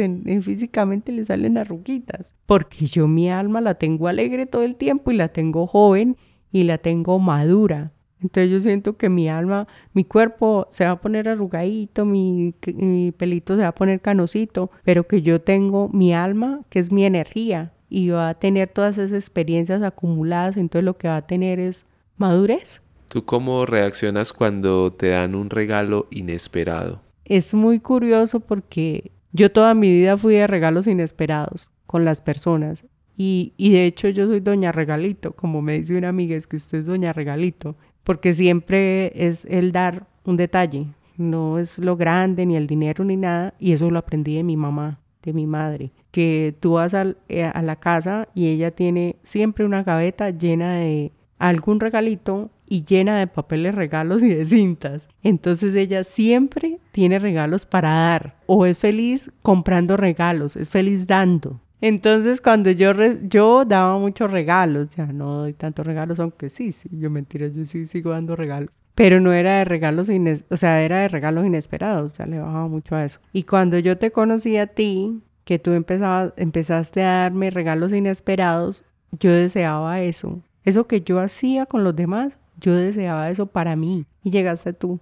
físicamente 0.43 1.11
le 1.11 1.25
salen 1.25 1.57
arruguitas. 1.57 2.33
Porque 2.45 2.85
yo 2.85 3.09
mi 3.09 3.29
alma 3.29 3.59
la 3.59 3.75
tengo 3.75 4.07
alegre 4.07 4.45
todo 4.45 4.63
el 4.63 4.77
tiempo 4.77 5.11
y 5.11 5.15
la 5.15 5.27
tengo 5.27 5.67
joven 5.67 6.15
y 6.53 6.63
la 6.63 6.77
tengo 6.77 7.19
madura. 7.19 7.91
Entonces 8.21 8.51
yo 8.51 8.61
siento 8.61 8.97
que 8.97 9.09
mi 9.09 9.29
alma, 9.29 9.67
mi 9.93 10.03
cuerpo 10.03 10.67
se 10.69 10.85
va 10.85 10.91
a 10.91 11.01
poner 11.01 11.27
arrugadito, 11.27 12.05
mi, 12.05 12.53
mi, 12.75 13.11
pelito 13.11 13.55
se 13.55 13.63
va 13.63 13.69
a 13.69 13.75
poner 13.75 13.99
canosito, 13.99 14.71
pero 14.83 15.07
que 15.07 15.21
yo 15.21 15.41
tengo 15.41 15.89
mi 15.89 16.13
alma, 16.13 16.61
que 16.69 16.79
es 16.79 16.91
mi 16.91 17.03
energía, 17.03 17.73
y 17.89 18.09
va 18.09 18.29
a 18.29 18.33
tener 18.35 18.69
todas 18.69 18.97
esas 18.97 19.11
experiencias 19.11 19.81
acumuladas, 19.81 20.55
entonces 20.57 20.85
lo 20.85 20.97
que 20.97 21.07
va 21.07 21.17
a 21.17 21.27
tener 21.27 21.59
es 21.59 21.85
madurez. 22.17 22.81
¿Tú 23.07 23.25
cómo 23.25 23.65
reaccionas 23.65 24.31
cuando 24.31 24.93
te 24.93 25.09
dan 25.09 25.35
un 25.35 25.49
regalo 25.49 26.07
inesperado? 26.11 27.01
Es 27.25 27.53
muy 27.53 27.79
curioso 27.79 28.39
porque 28.39 29.11
yo 29.33 29.51
toda 29.51 29.73
mi 29.73 29.91
vida 29.91 30.15
fui 30.15 30.35
de 30.35 30.47
regalos 30.47 30.87
inesperados 30.87 31.69
con 31.87 32.05
las 32.05 32.21
personas. 32.21 32.85
Y, 33.17 33.53
y 33.57 33.73
de 33.73 33.85
hecho 33.85 34.07
yo 34.07 34.27
soy 34.27 34.39
doña 34.39 34.71
regalito, 34.71 35.33
como 35.33 35.61
me 35.61 35.73
dice 35.73 35.97
una 35.97 36.09
amiga, 36.09 36.35
es 36.37 36.47
que 36.47 36.55
usted 36.55 36.79
es 36.79 36.85
doña 36.85 37.11
regalito 37.11 37.75
porque 38.03 38.33
siempre 38.33 39.11
es 39.15 39.45
el 39.45 39.71
dar 39.71 40.07
un 40.25 40.37
detalle, 40.37 40.87
no 41.17 41.59
es 41.59 41.77
lo 41.77 41.97
grande, 41.97 42.45
ni 42.45 42.55
el 42.55 42.67
dinero, 42.67 43.03
ni 43.03 43.17
nada, 43.17 43.53
y 43.59 43.73
eso 43.73 43.89
lo 43.89 43.99
aprendí 43.99 44.35
de 44.35 44.43
mi 44.43 44.57
mamá, 44.57 44.99
de 45.23 45.33
mi 45.33 45.45
madre, 45.45 45.91
que 46.11 46.55
tú 46.59 46.73
vas 46.73 46.93
eh, 47.29 47.43
a 47.43 47.61
la 47.61 47.75
casa 47.75 48.27
y 48.33 48.47
ella 48.47 48.71
tiene 48.71 49.17
siempre 49.21 49.65
una 49.65 49.83
gaveta 49.83 50.29
llena 50.29 50.75
de 50.75 51.11
algún 51.37 51.79
regalito 51.79 52.51
y 52.67 52.85
llena 52.85 53.19
de 53.19 53.27
papeles 53.27 53.75
regalos 53.75 54.23
y 54.23 54.29
de 54.29 54.45
cintas. 54.45 55.09
Entonces 55.23 55.75
ella 55.75 56.03
siempre 56.03 56.79
tiene 56.91 57.19
regalos 57.19 57.65
para 57.65 57.89
dar 57.89 58.35
o 58.45 58.65
es 58.65 58.77
feliz 58.77 59.31
comprando 59.41 59.97
regalos, 59.97 60.55
es 60.55 60.69
feliz 60.69 61.05
dando. 61.05 61.59
Entonces, 61.81 62.41
cuando 62.41 62.69
yo, 62.71 62.93
yo 63.23 63.65
daba 63.65 63.97
muchos 63.97 64.29
regalos, 64.31 64.89
ya 64.95 65.07
no 65.07 65.39
doy 65.39 65.53
tantos 65.53 65.85
regalos, 65.85 66.19
aunque 66.19 66.49
sí, 66.49 66.71
sí, 66.71 66.89
yo 66.93 67.09
mentira, 67.09 67.47
yo 67.47 67.65
sí 67.65 67.87
sigo 67.87 68.11
dando 68.11 68.35
regalos. 68.35 68.69
pero 68.93 69.19
no 69.19 69.33
era 69.33 69.57
de 69.57 69.65
regalos, 69.65 70.09
o 70.49 70.57
sea, 70.57 70.83
era 70.83 70.99
de 70.99 71.07
regalos 71.07 71.45
inesperados, 71.45 72.13
sea, 72.13 72.27
le 72.27 72.39
bajaba 72.39 72.67
mucho 72.67 72.95
a 72.95 73.03
eso. 73.03 73.19
Y 73.33 73.43
cuando 73.43 73.79
yo 73.79 73.97
te 73.97 74.11
conocí 74.11 74.57
a 74.57 74.67
ti, 74.67 75.21
que 75.43 75.59
tú 75.59 75.71
empezabas, 75.71 76.33
empezaste 76.37 77.03
a 77.03 77.23
darme 77.23 77.49
regalos 77.49 77.93
inesperados, 77.93 78.83
yo 79.19 79.31
deseaba 79.31 80.01
eso. 80.01 80.41
Eso 80.63 80.87
que 80.87 81.01
yo 81.01 81.19
hacía 81.19 81.65
con 81.65 81.83
los 81.83 81.95
demás, 81.95 82.33
yo 82.59 82.75
deseaba 82.75 83.29
eso 83.29 83.47
para 83.47 83.75
mí. 83.75 84.05
Y 84.23 84.29
llegaste 84.29 84.73
tú. 84.73 84.99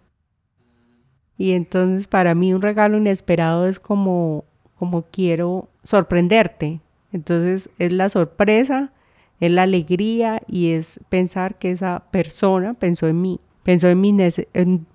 Y 1.37 1.51
entonces 1.51 2.07
para 2.07 2.35
mí 2.35 2.53
un 2.53 2.61
regalo 2.61 2.97
inesperado 2.97 3.67
es 3.67 3.79
como, 3.79 4.45
como 4.79 5.03
quiero 5.03 5.67
sorprenderte. 5.83 6.79
Entonces 7.11 7.69
es 7.77 7.91
la 7.91 8.09
sorpresa, 8.09 8.93
es 9.39 9.51
la 9.51 9.63
alegría 9.63 10.41
y 10.47 10.71
es 10.71 10.99
pensar 11.09 11.59
que 11.59 11.71
esa 11.71 12.05
persona 12.11 12.73
pensó 12.73 13.07
en 13.07 13.21
mí 13.21 13.39
Pensó 13.69 13.87
en 13.87 14.01
mis 14.01 14.41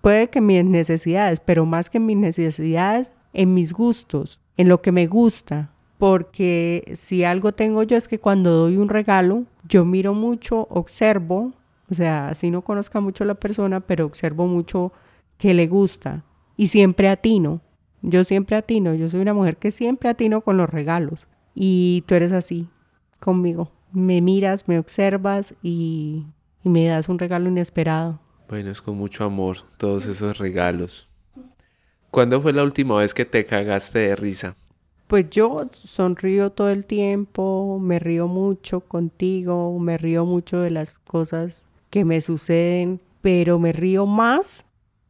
puede 0.01 0.31
que 0.31 0.41
mis 0.41 0.65
necesidades, 0.65 1.39
pero 1.39 1.65
más 1.65 1.91
que 1.91 1.99
en 1.99 2.07
mis 2.07 2.17
necesidades, 2.17 3.09
en 3.33 3.55
mis 3.55 3.73
gustos, 3.73 4.41
en 4.57 4.69
lo 4.69 4.83
que 4.83 4.91
me 4.91 5.07
gusta. 5.07 5.71
Porque 5.97 6.95
si 6.97 7.23
algo 7.23 7.53
tengo 7.53 7.85
yo 7.85 7.97
es 7.97 8.09
que 8.09 8.19
cuando 8.19 8.51
doy 8.51 8.77
un 8.77 8.89
regalo, 8.89 9.45
yo 9.69 9.85
miro 9.85 10.13
mucho, 10.13 10.67
observo, 10.71 11.53
o 11.89 11.95
sea, 11.95 12.29
así 12.29 12.51
no 12.51 12.63
conozca 12.63 13.01
mucho 13.01 13.23
a 13.23 13.29
la 13.29 13.37
persona, 13.37 13.79
pero 13.79 14.07
observo 14.07 14.49
mucho 14.49 14.93
que 15.39 15.55
le 15.55 15.69
gusta. 15.69 16.25
Y 16.57 16.67
siempre 16.67 17.09
atino. 17.09 17.61
Yo 18.07 18.23
siempre 18.25 18.57
atino. 18.57 18.93
Yo 18.93 19.09
soy 19.09 19.21
una 19.21 19.33
mujer 19.33 19.57
que 19.57 19.71
siempre 19.71 20.11
atino 20.11 20.43
con 20.43 20.59
los 20.59 20.69
regalos. 20.69 21.27
Y 21.55 22.05
tú 22.07 22.15
eres 22.15 22.33
así 22.33 22.69
conmigo. 23.19 23.71
Me 23.93 24.21
miras, 24.21 24.69
me 24.69 24.79
observas 24.79 25.55
y, 25.63 26.27
y 26.63 26.69
me 26.69 26.87
das 26.87 27.09
un 27.09 27.19
regalo 27.19 27.49
inesperado. 27.49 28.21
Bueno, 28.47 28.71
es 28.71 28.83
con 28.83 28.99
mucho 28.99 29.25
amor 29.25 29.59
todos 29.79 30.05
esos 30.05 30.37
regalos. 30.37 31.09
¿Cuándo 32.11 32.43
fue 32.43 32.53
la 32.53 32.63
última 32.63 32.97
vez 32.97 33.15
que 33.15 33.25
te 33.25 33.47
cagaste 33.47 34.01
de 34.01 34.17
risa? 34.17 34.55
Pues 35.07 35.31
yo 35.31 35.71
sonrío 35.73 36.51
todo 36.51 36.69
el 36.69 36.85
tiempo, 36.85 37.79
me 37.81 37.99
río 37.99 38.29
mucho 38.29 38.81
contigo, 38.81 39.79
me 39.79 39.97
río 39.97 40.27
mucho 40.27 40.61
de 40.61 40.71
las 40.71 40.99
cosas 40.99 41.65
que 41.89 42.05
me 42.05 42.21
suceden, 42.21 43.01
pero 43.23 43.59
me 43.59 43.73
río 43.73 44.05
más 44.05 44.65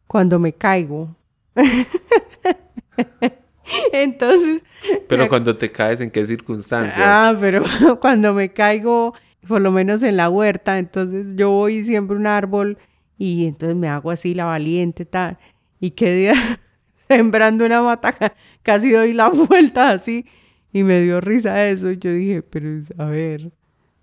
cuando 0.06 0.38
me 0.38 0.52
caigo. 0.52 1.16
Entonces... 3.92 4.62
Pero 5.08 5.28
cuando 5.28 5.56
te 5.56 5.70
caes, 5.70 6.00
¿en 6.00 6.10
qué 6.10 6.24
circunstancias? 6.26 6.98
Ah, 7.00 7.34
pero 7.40 7.62
cuando 8.00 8.34
me 8.34 8.52
caigo, 8.52 9.14
por 9.48 9.60
lo 9.60 9.70
menos 9.70 10.02
en 10.02 10.16
la 10.16 10.28
huerta, 10.28 10.78
entonces 10.78 11.34
yo 11.36 11.50
voy 11.50 11.82
siempre 11.82 12.16
un 12.16 12.26
árbol 12.26 12.78
y 13.16 13.46
entonces 13.46 13.76
me 13.76 13.88
hago 13.88 14.10
así 14.10 14.34
la 14.34 14.44
valiente, 14.44 15.04
tal. 15.04 15.38
Y 15.80 15.92
qué 15.92 16.14
día 16.14 16.34
sembrando 17.08 17.64
una 17.64 17.82
mata, 17.82 18.14
casi 18.62 18.90
doy 18.90 19.12
la 19.12 19.28
vuelta 19.28 19.90
así. 19.90 20.26
Y 20.72 20.82
me 20.82 21.00
dio 21.00 21.20
risa 21.20 21.66
eso. 21.66 21.90
Y 21.90 21.98
yo 21.98 22.12
dije, 22.12 22.42
pero 22.42 22.68
a 22.98 23.04
ver. 23.04 23.52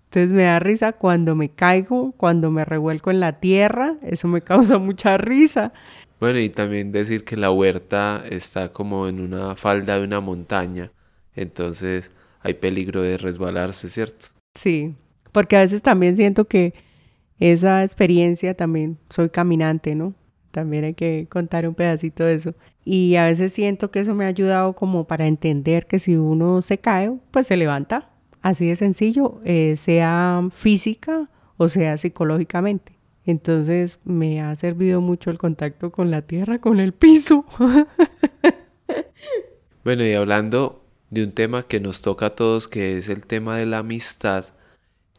Entonces 0.04 0.30
me 0.30 0.44
da 0.44 0.58
risa 0.58 0.92
cuando 0.92 1.34
me 1.34 1.50
caigo, 1.50 2.12
cuando 2.12 2.50
me 2.50 2.64
revuelco 2.64 3.10
en 3.10 3.20
la 3.20 3.40
tierra. 3.40 3.96
Eso 4.02 4.26
me 4.28 4.40
causa 4.40 4.78
mucha 4.78 5.18
risa. 5.18 5.72
Bueno, 6.22 6.38
y 6.38 6.50
también 6.50 6.92
decir 6.92 7.24
que 7.24 7.36
la 7.36 7.50
huerta 7.50 8.22
está 8.30 8.68
como 8.72 9.08
en 9.08 9.18
una 9.18 9.56
falda 9.56 9.98
de 9.98 10.04
una 10.04 10.20
montaña. 10.20 10.92
Entonces 11.34 12.12
hay 12.42 12.54
peligro 12.54 13.02
de 13.02 13.18
resbalarse, 13.18 13.88
¿cierto? 13.88 14.26
Sí, 14.54 14.94
porque 15.32 15.56
a 15.56 15.62
veces 15.62 15.82
también 15.82 16.16
siento 16.16 16.44
que 16.44 16.74
esa 17.40 17.82
experiencia 17.82 18.54
también, 18.54 18.98
soy 19.10 19.30
caminante, 19.30 19.96
¿no? 19.96 20.14
También 20.52 20.84
hay 20.84 20.94
que 20.94 21.26
contar 21.28 21.66
un 21.66 21.74
pedacito 21.74 22.22
de 22.22 22.34
eso. 22.34 22.54
Y 22.84 23.16
a 23.16 23.24
veces 23.24 23.52
siento 23.52 23.90
que 23.90 23.98
eso 23.98 24.14
me 24.14 24.24
ha 24.24 24.28
ayudado 24.28 24.74
como 24.74 25.08
para 25.08 25.26
entender 25.26 25.88
que 25.88 25.98
si 25.98 26.14
uno 26.14 26.62
se 26.62 26.78
cae, 26.78 27.12
pues 27.32 27.48
se 27.48 27.56
levanta. 27.56 28.10
Así 28.42 28.68
de 28.68 28.76
sencillo, 28.76 29.40
eh, 29.44 29.74
sea 29.76 30.40
física 30.52 31.28
o 31.56 31.66
sea 31.66 31.96
psicológicamente. 31.96 33.01
Entonces 33.24 34.00
me 34.04 34.40
ha 34.40 34.54
servido 34.56 35.00
mucho 35.00 35.30
el 35.30 35.38
contacto 35.38 35.92
con 35.92 36.10
la 36.10 36.22
tierra, 36.22 36.60
con 36.60 36.80
el 36.80 36.92
piso. 36.92 37.44
bueno, 39.84 40.04
y 40.04 40.12
hablando 40.12 40.84
de 41.10 41.24
un 41.24 41.32
tema 41.32 41.64
que 41.64 41.80
nos 41.80 42.00
toca 42.00 42.26
a 42.26 42.34
todos, 42.34 42.68
que 42.68 42.98
es 42.98 43.08
el 43.08 43.26
tema 43.26 43.56
de 43.56 43.66
la 43.66 43.78
amistad, 43.78 44.46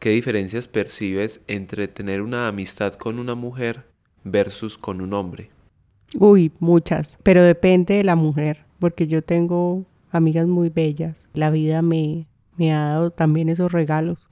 ¿Qué 0.04 0.10
diferencias 0.10 0.68
percibes 0.68 1.40
entre 1.46 1.88
tener 1.88 2.20
una 2.20 2.46
amistad 2.46 2.92
con 2.92 3.18
una 3.18 3.34
mujer 3.34 3.86
versus 4.22 4.76
con 4.76 5.00
un 5.00 5.14
hombre? 5.14 5.48
Uy, 6.18 6.52
muchas, 6.60 7.16
pero 7.22 7.42
depende 7.42 7.94
de 7.94 8.04
la 8.04 8.14
mujer, 8.14 8.66
porque 8.80 9.06
yo 9.06 9.22
tengo 9.22 9.86
amigas 10.10 10.46
muy 10.46 10.68
bellas. 10.68 11.24
La 11.32 11.48
vida 11.48 11.80
me, 11.80 12.26
me 12.58 12.74
ha 12.74 12.88
dado 12.88 13.12
también 13.12 13.48
esos 13.48 13.72
regalos. 13.72 14.28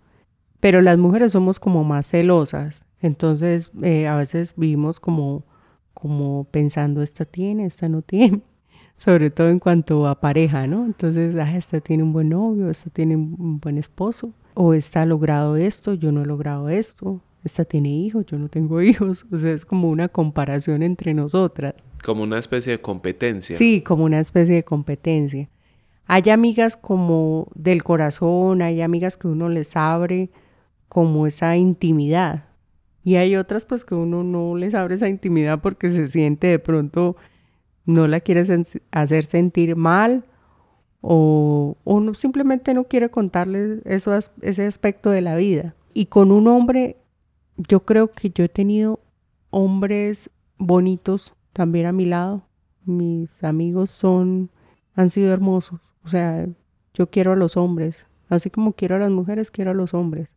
Pero 0.61 0.82
las 0.82 0.98
mujeres 0.98 1.32
somos 1.32 1.58
como 1.58 1.85
más 1.85 2.06
celosas, 2.06 2.85
entonces 3.03 3.73
eh, 3.83 4.07
a 4.07 4.17
veces 4.17 4.55
vivimos 4.57 5.01
como, 5.01 5.45
como 5.93 6.45
pensando, 6.51 7.03
esta 7.03 7.25
tiene, 7.25 7.67
esta 7.67 7.88
no 7.88 8.03
tiene, 8.03 8.41
sobre 8.97 9.31
todo 9.31 9.49
en 9.49 9.59
cuanto 9.59 10.07
a 10.07 10.21
pareja, 10.21 10.67
¿no? 10.67 10.87
Entonces, 10.87 11.35
ah, 11.37 11.57
esta 11.57 11.81
tiene 11.81 12.03
un 12.03 12.12
buen 12.12 12.31
novio, 12.31 12.71
esta 12.71 12.88
tiene 12.88 13.17
un 13.17 13.59
buen 13.61 13.77
esposo, 13.77 14.33
o 14.55 14.75
está 14.75 15.05
logrado 15.05 15.57
esto, 15.57 15.95
yo 15.95 16.12
no 16.12 16.23
he 16.23 16.27
logrado 16.27 16.69
esto, 16.69 17.21
esta 17.45 17.65
tiene 17.65 17.91
hijos, 17.91 18.27
yo 18.27 18.38
no 18.38 18.49
tengo 18.49 18.81
hijos, 18.83 19.27
o 19.31 19.38
sea, 19.38 19.53
es 19.53 19.65
como 19.65 19.91
una 19.91 20.09
comparación 20.09 20.83
entre 20.83 21.15
nosotras. 21.15 21.75
Como 22.05 22.23
una 22.23 22.38
especie 22.38 22.73
de 22.73 22.81
competencia. 22.81 23.57
Sí, 23.57 23.81
como 23.81 24.05
una 24.05 24.21
especie 24.21 24.55
de 24.55 24.65
competencia. 24.65 25.49
Hay 26.07 26.29
amigas 26.31 26.77
como 26.77 27.49
del 27.55 27.85
corazón, 27.85 28.61
hay 28.61 28.83
amigas 28.83 29.17
que 29.17 29.29
uno 29.29 29.49
les 29.49 29.77
abre 29.77 30.31
como 30.88 31.27
esa 31.27 31.57
intimidad. 31.57 32.45
Y 33.05 33.17
hay 33.17 33.37
otras 33.37 33.67
pues 33.67 33.85
que 33.85 33.95
uno 33.95 34.23
no 34.23 34.57
les 34.57 34.75
abre 34.75 34.95
esa 34.95 35.09
intimidad 35.09 35.61
porque 35.61 35.91
se 35.91 36.09
siente 36.09 36.47
de 36.47 36.59
pronto, 36.59 37.17
no 37.85 38.07
la 38.07 38.21
quiere 38.21 38.45
hacer 38.93 39.25
sentir 39.25 39.75
mal 39.77 40.25
o, 41.01 41.77
o 41.83 42.15
simplemente 42.15 42.75
no 42.75 42.85
quiere 42.85 43.11
contarles 43.11 43.81
eso, 43.85 44.17
ese 44.41 44.67
aspecto 44.67 45.11
de 45.11 45.21
la 45.21 45.35
vida. 45.35 45.75
Y 45.95 46.07
con 46.07 46.31
un 46.31 46.47
hombre, 46.47 46.97
yo 47.57 47.85
creo 47.85 48.12
que 48.12 48.31
yo 48.31 48.45
he 48.45 48.49
tenido 48.49 49.01
hombres 49.51 50.31
bonitos 50.59 51.35
también 51.53 51.87
a 51.87 51.93
mi 51.93 52.07
lado. 52.07 52.43
Mis 52.85 53.43
amigos 53.45 53.91
son, 53.91 54.51
han 54.95 55.11
sido 55.11 55.33
hermosos. 55.33 55.81
O 56.05 56.09
sea, 56.09 56.47
yo 56.95 57.11
quiero 57.11 57.33
a 57.33 57.37
los 57.37 57.57
hombres. 57.57 58.07
Así 58.29 58.49
como 58.49 58.73
quiero 58.73 58.97
a 58.97 58.99
las 58.99 59.11
mujeres, 59.11 59.51
quiero 59.51 59.73
a 59.73 59.75
los 59.75 59.95
hombres. 59.95 60.29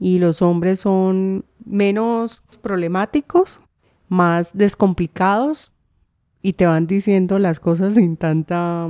Y 0.00 0.18
los 0.18 0.42
hombres 0.42 0.80
son 0.80 1.44
menos 1.64 2.42
problemáticos, 2.60 3.60
más 4.08 4.50
descomplicados 4.52 5.70
y 6.42 6.54
te 6.54 6.66
van 6.66 6.86
diciendo 6.86 7.38
las 7.38 7.60
cosas 7.60 7.94
sin 7.94 8.16
tanta 8.16 8.88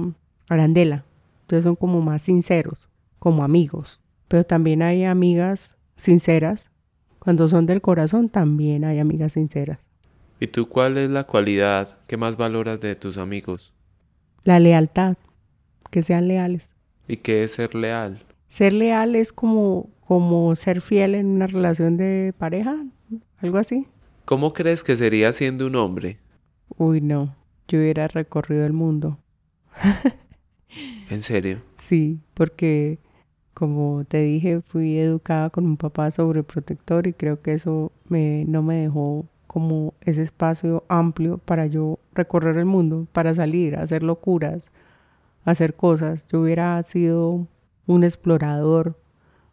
arandela. 0.48 1.04
Entonces 1.42 1.64
son 1.64 1.76
como 1.76 2.00
más 2.00 2.22
sinceros, 2.22 2.88
como 3.18 3.44
amigos. 3.44 4.00
Pero 4.28 4.44
también 4.44 4.82
hay 4.82 5.04
amigas 5.04 5.74
sinceras. 5.96 6.70
Cuando 7.18 7.48
son 7.48 7.66
del 7.66 7.82
corazón 7.82 8.28
también 8.28 8.84
hay 8.84 8.98
amigas 8.98 9.32
sinceras. 9.32 9.80
¿Y 10.38 10.46
tú 10.46 10.68
cuál 10.68 10.96
es 10.96 11.10
la 11.10 11.24
cualidad 11.24 11.98
que 12.06 12.16
más 12.16 12.36
valoras 12.36 12.80
de 12.80 12.94
tus 12.94 13.18
amigos? 13.18 13.74
La 14.42 14.58
lealtad, 14.58 15.16
que 15.90 16.02
sean 16.02 16.28
leales. 16.28 16.70
¿Y 17.06 17.18
qué 17.18 17.44
es 17.44 17.52
ser 17.52 17.74
leal? 17.74 18.22
Ser 18.48 18.72
leal 18.72 19.16
es 19.16 19.34
como, 19.34 19.90
como 20.10 20.56
ser 20.56 20.80
fiel 20.80 21.14
en 21.14 21.26
una 21.26 21.46
relación 21.46 21.96
de 21.96 22.34
pareja, 22.36 22.84
algo 23.38 23.58
así. 23.58 23.86
¿Cómo 24.24 24.52
crees 24.52 24.82
que 24.82 24.96
sería 24.96 25.32
siendo 25.32 25.68
un 25.68 25.76
hombre? 25.76 26.18
Uy, 26.76 27.00
no, 27.00 27.36
yo 27.68 27.78
hubiera 27.78 28.08
recorrido 28.08 28.66
el 28.66 28.72
mundo. 28.72 29.20
¿En 31.10 31.22
serio? 31.22 31.62
Sí, 31.78 32.18
porque 32.34 32.98
como 33.54 34.04
te 34.04 34.20
dije, 34.20 34.62
fui 34.62 34.98
educada 34.98 35.48
con 35.50 35.64
un 35.64 35.76
papá 35.76 36.10
sobreprotector 36.10 37.06
y 37.06 37.12
creo 37.12 37.40
que 37.40 37.52
eso 37.52 37.92
me, 38.08 38.44
no 38.48 38.64
me 38.64 38.80
dejó 38.80 39.28
como 39.46 39.94
ese 40.00 40.22
espacio 40.24 40.82
amplio 40.88 41.38
para 41.38 41.66
yo 41.66 42.00
recorrer 42.14 42.56
el 42.56 42.64
mundo, 42.64 43.06
para 43.12 43.32
salir, 43.32 43.76
hacer 43.76 44.02
locuras, 44.02 44.66
hacer 45.44 45.74
cosas. 45.74 46.26
Yo 46.26 46.40
hubiera 46.40 46.82
sido 46.82 47.46
un 47.86 48.02
explorador, 48.02 48.99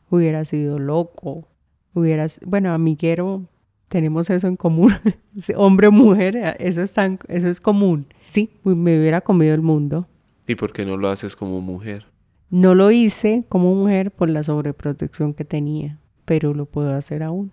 hubiera 0.10 0.46
sido 0.46 0.80
loco, 0.80 1.48
hubiera, 1.93 2.28
bueno, 2.46 2.74
amiguero, 2.74 3.43
tenemos 3.88 4.30
eso 4.30 4.48
en 4.48 4.58
común, 4.58 4.93
hombre 5.56 5.88
o 5.88 5.91
mujer, 5.91 6.56
eso 6.60 6.82
es, 6.82 6.93
tan, 6.93 7.20
eso 7.28 7.48
es 7.48 7.62
común. 7.62 8.08
Sí, 8.28 8.50
me 8.63 9.00
hubiera 9.00 9.22
comido 9.22 9.54
el 9.54 9.62
mundo. 9.62 10.08
¿Y 10.48 10.56
por 10.56 10.74
qué 10.74 10.86
no 10.86 10.98
lo 10.98 11.10
haces 11.10 11.36
como 11.36 11.62
mujer? 11.62 12.06
No 12.50 12.76
lo 12.76 12.91
hice 12.91 13.43
como 13.50 13.76
mujer 13.76 14.12
por 14.12 14.30
la 14.30 14.43
sobreprotección 14.43 15.34
que 15.34 15.43
tenía, 15.43 16.00
pero 16.26 16.54
lo 16.54 16.65
puedo 16.65 16.93
hacer 16.93 17.24
aún. 17.24 17.52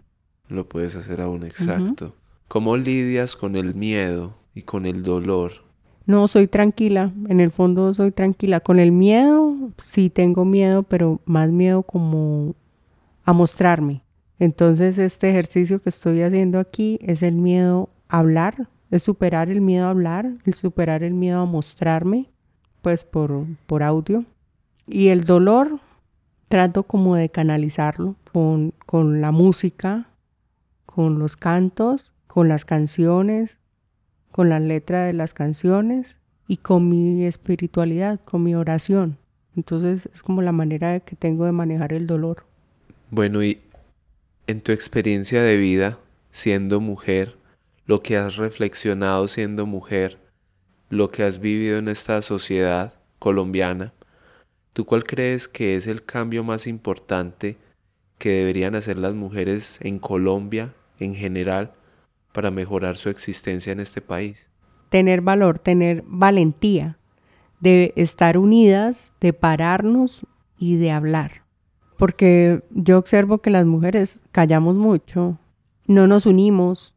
Lo 0.49 0.69
puedes 0.69 0.95
hacer 0.95 1.21
aún, 1.21 1.45
exacto. 1.45 2.15
¿Cómo 2.49 2.77
lidias 2.77 3.35
con 3.35 3.57
el 3.57 3.75
miedo 3.75 4.37
y 4.55 4.63
con 4.63 4.87
el 4.87 5.03
dolor? 5.03 5.65
No, 6.07 6.29
soy 6.29 6.49
tranquila, 6.49 7.13
en 7.29 7.41
el 7.41 7.51
fondo 7.51 7.95
soy 7.95 8.11
tranquila. 8.11 8.61
Con 8.61 8.79
el 8.79 8.93
miedo, 8.93 9.57
sí 9.83 10.11
tengo 10.11 10.45
miedo, 10.45 10.83
pero 10.83 11.21
más 11.25 11.49
miedo 11.51 11.83
como 11.83 12.55
a 13.25 13.33
mostrarme. 13.33 14.03
Entonces 14.39 14.99
este 14.99 15.31
ejercicio 15.31 15.81
que 15.81 15.89
estoy 15.89 16.21
haciendo 16.23 16.59
aquí 16.59 16.99
es 17.03 17.23
el 17.23 17.37
miedo 17.37 17.89
a 18.09 18.19
hablar, 18.19 18.69
es 18.91 19.03
superar 19.03 19.49
el 19.49 19.61
miedo 19.61 19.87
a 19.87 19.91
hablar, 19.91 20.31
el 20.45 20.55
superar 20.55 21.03
el 21.03 21.15
miedo 21.15 21.41
a 21.41 21.47
mostrarme, 21.47 22.31
pues 22.83 23.05
por, 23.05 23.47
por 23.67 23.83
audio. 23.83 24.25
Y 24.87 25.09
el 25.09 25.25
dolor, 25.25 25.81
trato 26.49 26.83
como 26.83 27.17
de 27.17 27.31
canalizarlo 27.31 28.17
con, 28.31 28.75
con 28.85 29.23
la 29.23 29.33
música, 29.33 30.09
con 30.85 31.19
los 31.19 31.37
cantos, 31.37 32.13
con 32.27 32.49
las 32.49 32.65
canciones, 32.65 33.59
con 34.35 34.49
la 34.49 34.59
letra 34.59 35.05
de 35.05 35.13
las 35.13 35.33
canciones 35.33 36.17
y 36.49 36.57
con 36.57 36.89
mi 36.89 37.25
espiritualidad, 37.25 38.19
con 38.25 38.43
mi 38.43 38.57
oración. 38.57 39.17
Entonces 39.55 40.09
es 40.13 40.25
como 40.25 40.43
la 40.43 40.51
manera 40.51 40.99
que 40.99 41.15
tengo 41.15 41.45
de 41.45 41.53
manejar 41.53 41.93
el 41.93 42.09
dolor. 42.09 42.45
Bueno, 43.13 43.45
y 43.45 43.61
en 44.49 44.61
tu 44.61 44.73
experiencia 44.73 45.41
de 45.41 45.57
vida, 45.57 46.01
siendo 46.33 46.81
mujer, 46.81 47.37
lo 47.87 48.03
que 48.03 48.17
has 48.17 48.35
reflexionado 48.35 49.29
siendo 49.29 49.67
mujer, 49.67 50.19
lo 50.91 51.13
que 51.13 51.23
has 51.23 51.39
vivido 51.39 51.79
en 51.79 51.87
esta 51.87 52.21
sociedad 52.21 52.95
colombiana, 53.21 53.93
¿tú 54.73 54.85
cuál 54.85 55.05
crees 55.05 55.47
que 55.47 55.77
es 55.77 55.87
el 55.87 56.05
cambio 56.05 56.43
más 56.43 56.67
importante 56.67 57.57
que 58.19 58.31
deberían 58.31 58.75
hacer 58.75 58.99
las 58.99 59.15
mujeres 59.15 59.79
en 59.81 60.01
Colombia 60.01 60.75
en 60.99 61.15
general 61.15 61.73
para 62.35 62.51
mejorar 62.51 62.97
su 62.97 63.11
existencia 63.11 63.73
en 63.73 63.79
este 63.79 64.01
país. 64.01 64.51
Tener 64.89 65.21
valor, 65.21 65.61
tener 65.61 66.03
valentía 66.05 66.99
de 67.61 67.95
estar 67.95 68.37
unidas, 68.37 69.13
de 69.21 69.33
pararnos 69.33 70.27
y 70.59 70.77
de 70.77 70.91
hablar. 70.91 71.45
Porque 71.97 72.65
yo 72.71 72.99
observo 72.99 73.39
que 73.39 73.51
las 73.51 73.67
mujeres 73.67 74.19
callamos 74.33 74.75
mucho, 74.75 75.39
no 75.87 76.09
nos 76.09 76.27
unimos, 76.27 76.97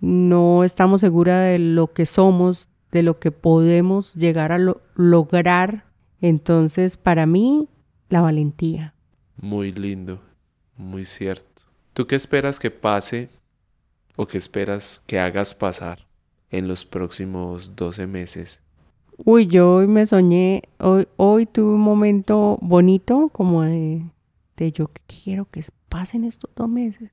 no 0.00 0.64
estamos 0.64 1.00
seguras 1.00 1.48
de 1.48 1.60
lo 1.60 1.92
que 1.92 2.04
somos, 2.04 2.68
de 2.90 3.04
lo 3.04 3.20
que 3.20 3.30
podemos 3.30 4.12
llegar 4.14 4.50
a 4.50 4.58
lograr. 4.96 5.84
Entonces, 6.20 6.96
para 6.96 7.26
mí, 7.26 7.68
la 8.08 8.22
valentía. 8.22 8.94
Muy 9.36 9.70
lindo, 9.70 10.20
muy 10.76 11.04
cierto. 11.04 11.62
¿Tú 11.92 12.08
qué 12.08 12.16
esperas 12.16 12.58
que 12.58 12.72
pase 12.72 13.28
o 14.16 14.26
qué 14.26 14.38
esperas 14.38 15.02
que 15.06 15.18
hagas 15.18 15.54
pasar 15.54 16.06
en 16.50 16.68
los 16.68 16.84
próximos 16.84 17.74
12 17.76 18.06
meses? 18.06 18.62
Uy, 19.24 19.46
yo 19.46 19.74
hoy 19.74 19.86
me 19.86 20.06
soñé, 20.06 20.62
hoy, 20.78 21.46
tuve 21.46 21.74
un 21.74 21.80
momento 21.80 22.58
bonito 22.60 23.28
como 23.28 23.62
de, 23.62 24.02
de 24.56 24.72
yo 24.72 24.90
quiero 25.06 25.46
que 25.50 25.62
pasen 25.88 26.24
estos 26.24 26.50
dos 26.56 26.68
meses. 26.68 27.10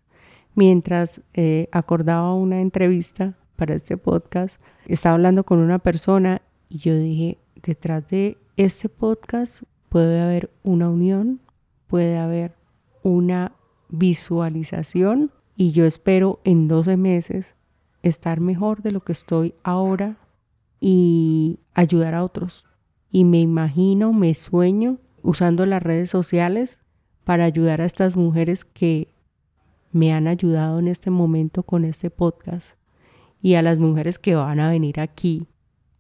Mientras 0.56 1.22
eh, 1.34 1.68
acordaba 1.72 2.34
una 2.34 2.60
entrevista 2.60 3.38
para 3.56 3.76
este 3.76 3.98
podcast, 3.98 4.60
estaba 4.88 5.16
hablando 5.16 5.44
con 5.44 5.60
una 5.60 5.80
persona 5.80 6.42
y 6.70 6.80
yo 6.80 6.98
dije, 6.98 7.38
detrás 7.62 8.10
de 8.10 8.38
este 8.58 8.90
podcast 8.90 9.64
puede 9.90 10.20
haber 10.22 10.50
una 10.64 10.90
unión, 10.90 11.40
puede 11.88 12.18
haber 12.18 12.56
una 13.04 13.54
visualización 13.90 15.32
y 15.62 15.74
yo 15.74 15.86
espero 15.86 16.40
en 16.44 16.68
12 16.68 16.98
meses 16.98 17.56
estar 18.02 18.40
mejor 18.40 18.82
de 18.82 18.92
lo 18.92 19.02
que 19.02 19.12
estoy 19.12 19.54
ahora 19.62 20.18
y 20.80 21.60
ayudar 21.76 22.16
a 22.16 22.24
otros. 22.24 22.66
Y 23.12 23.26
me 23.26 23.42
imagino, 23.42 24.12
me 24.12 24.34
sueño 24.34 24.98
usando 25.22 25.68
las 25.68 25.84
redes 25.84 26.10
sociales 26.10 26.80
para 27.26 27.46
ayudar 27.46 27.80
a 27.80 27.86
estas 27.86 28.16
mujeres 28.16 28.66
que 28.66 29.14
me 29.92 30.12
han 30.12 30.28
ayudado 30.28 30.80
en 30.80 30.88
este 30.88 31.12
momento 31.12 31.62
con 31.62 31.86
este 31.86 32.10
podcast 32.10 32.72
y 33.40 33.54
a 33.54 33.62
las 33.62 33.78
mujeres 33.78 34.18
que 34.18 34.34
van 34.34 34.60
a 34.60 34.72
venir 34.72 35.00
aquí 35.00 35.46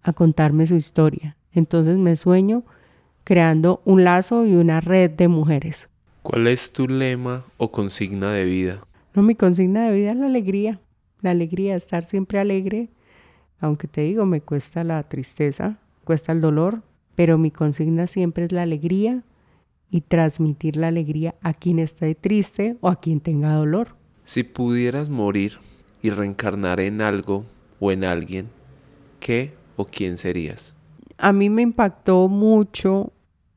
a 0.02 0.12
contarme 0.12 0.66
su 0.66 0.74
historia. 0.74 1.38
Entonces 1.52 2.00
me 2.00 2.18
sueño 2.18 2.64
creando 3.24 3.84
un 3.86 4.06
lazo 4.06 4.44
y 4.48 4.56
una 4.56 4.82
red 4.82 5.12
de 5.12 5.28
mujeres. 5.28 5.88
¿Cuál 6.24 6.48
es 6.48 6.74
tu 6.74 6.88
lema 6.88 7.46
o 7.58 7.72
consigna 7.72 8.32
de 8.32 8.46
vida? 8.46 8.88
No, 9.14 9.24
mi 9.24 9.36
consigna 9.36 9.90
de 9.90 9.96
vida 9.96 10.12
es 10.12 10.18
la 10.18 10.28
alegría. 10.28 10.80
La 11.22 11.32
alegría, 11.32 11.76
estar 11.76 12.04
siempre 12.04 12.40
alegre. 12.40 12.90
Aunque 13.60 13.88
te 13.88 14.02
digo, 14.02 14.26
me 14.26 14.42
cuesta 14.42 14.84
la 14.84 15.04
tristeza, 15.04 15.78
cuesta 16.04 16.32
el 16.32 16.42
dolor, 16.42 16.82
pero 17.16 17.38
mi 17.38 17.52
consigna 17.52 18.08
siempre 18.08 18.46
es 18.46 18.52
la 18.52 18.64
alegría 18.64 19.24
y 19.92 20.02
transmitir 20.02 20.78
la 20.78 20.88
alegría 20.88 21.36
a 21.42 21.54
quien 21.54 21.78
esté 21.80 22.16
triste 22.16 22.78
o 22.80 22.88
a 22.88 23.00
quien 23.00 23.20
tenga 23.20 23.54
dolor. 23.54 23.96
Si 24.24 24.44
pudieras 24.44 25.10
morir 25.10 25.60
y 26.02 26.10
reencarnar 26.10 26.80
en 26.80 27.02
algo 27.02 27.46
o 27.80 27.92
en 27.92 28.06
alguien, 28.06 28.48
¿qué 29.20 29.54
o 29.76 29.86
quién 29.86 30.18
serías? 30.18 30.74
A 31.18 31.34
mí 31.34 31.50
me 31.50 31.62
impactó 31.62 32.30
mucho 32.30 33.12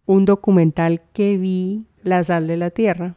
un 0.05 0.25
documental 0.25 1.03
que 1.13 1.39
vi 1.39 1.87
la 2.03 2.25
sal 2.25 2.47
de 2.47 2.57
la 2.57 2.71
tierra. 2.71 3.17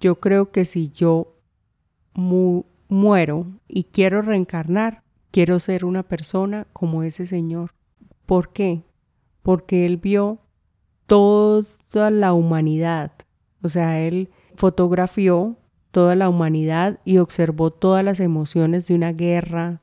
Yo 0.00 0.20
creo 0.20 0.50
que 0.50 0.64
si 0.64 0.90
yo 0.90 1.34
muero 2.88 3.46
y 3.68 3.84
quiero 3.84 4.22
reencarnar, 4.22 5.02
quiero 5.30 5.58
ser 5.58 5.84
una 5.84 6.02
persona 6.02 6.66
como 6.72 7.02
ese 7.02 7.26
Señor. 7.26 7.72
¿Por 8.26 8.52
qué? 8.52 8.82
Porque 9.42 9.86
Él 9.86 9.96
vio 9.96 10.38
toda 11.06 12.10
la 12.10 12.32
humanidad. 12.32 13.12
O 13.62 13.68
sea, 13.68 14.00
Él 14.00 14.30
fotografió 14.54 15.56
toda 15.90 16.14
la 16.14 16.28
humanidad 16.28 17.00
y 17.04 17.18
observó 17.18 17.70
todas 17.70 18.04
las 18.04 18.20
emociones 18.20 18.86
de 18.86 18.94
una 18.94 19.12
guerra, 19.12 19.80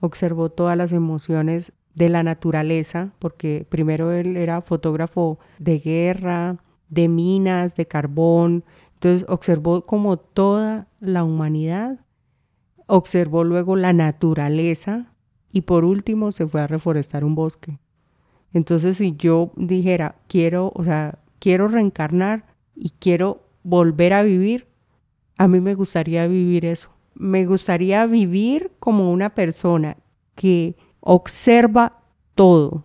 observó 0.00 0.50
todas 0.50 0.76
las 0.76 0.92
emociones 0.92 1.72
de 1.94 2.08
la 2.08 2.22
naturaleza, 2.22 3.12
porque 3.18 3.66
primero 3.68 4.12
él 4.12 4.36
era 4.36 4.62
fotógrafo 4.62 5.38
de 5.58 5.78
guerra, 5.78 6.56
de 6.88 7.08
minas, 7.08 7.74
de 7.76 7.86
carbón. 7.86 8.64
Entonces 9.02 9.28
observó 9.28 9.84
como 9.84 10.16
toda 10.16 10.86
la 11.00 11.24
humanidad, 11.24 11.98
observó 12.86 13.42
luego 13.42 13.74
la 13.74 13.92
naturaleza 13.92 15.12
y 15.50 15.62
por 15.62 15.84
último 15.84 16.30
se 16.30 16.46
fue 16.46 16.60
a 16.60 16.68
reforestar 16.68 17.24
un 17.24 17.34
bosque. 17.34 17.80
Entonces 18.52 18.98
si 18.98 19.16
yo 19.16 19.50
dijera, 19.56 20.14
quiero, 20.28 20.70
o 20.76 20.84
sea, 20.84 21.18
quiero 21.40 21.66
reencarnar 21.66 22.44
y 22.76 22.90
quiero 22.90 23.42
volver 23.64 24.12
a 24.12 24.22
vivir, 24.22 24.68
a 25.36 25.48
mí 25.48 25.60
me 25.60 25.74
gustaría 25.74 26.28
vivir 26.28 26.64
eso. 26.64 26.90
Me 27.14 27.44
gustaría 27.44 28.06
vivir 28.06 28.70
como 28.78 29.10
una 29.10 29.30
persona 29.34 29.96
que 30.36 30.76
observa 31.00 32.04
todo, 32.36 32.84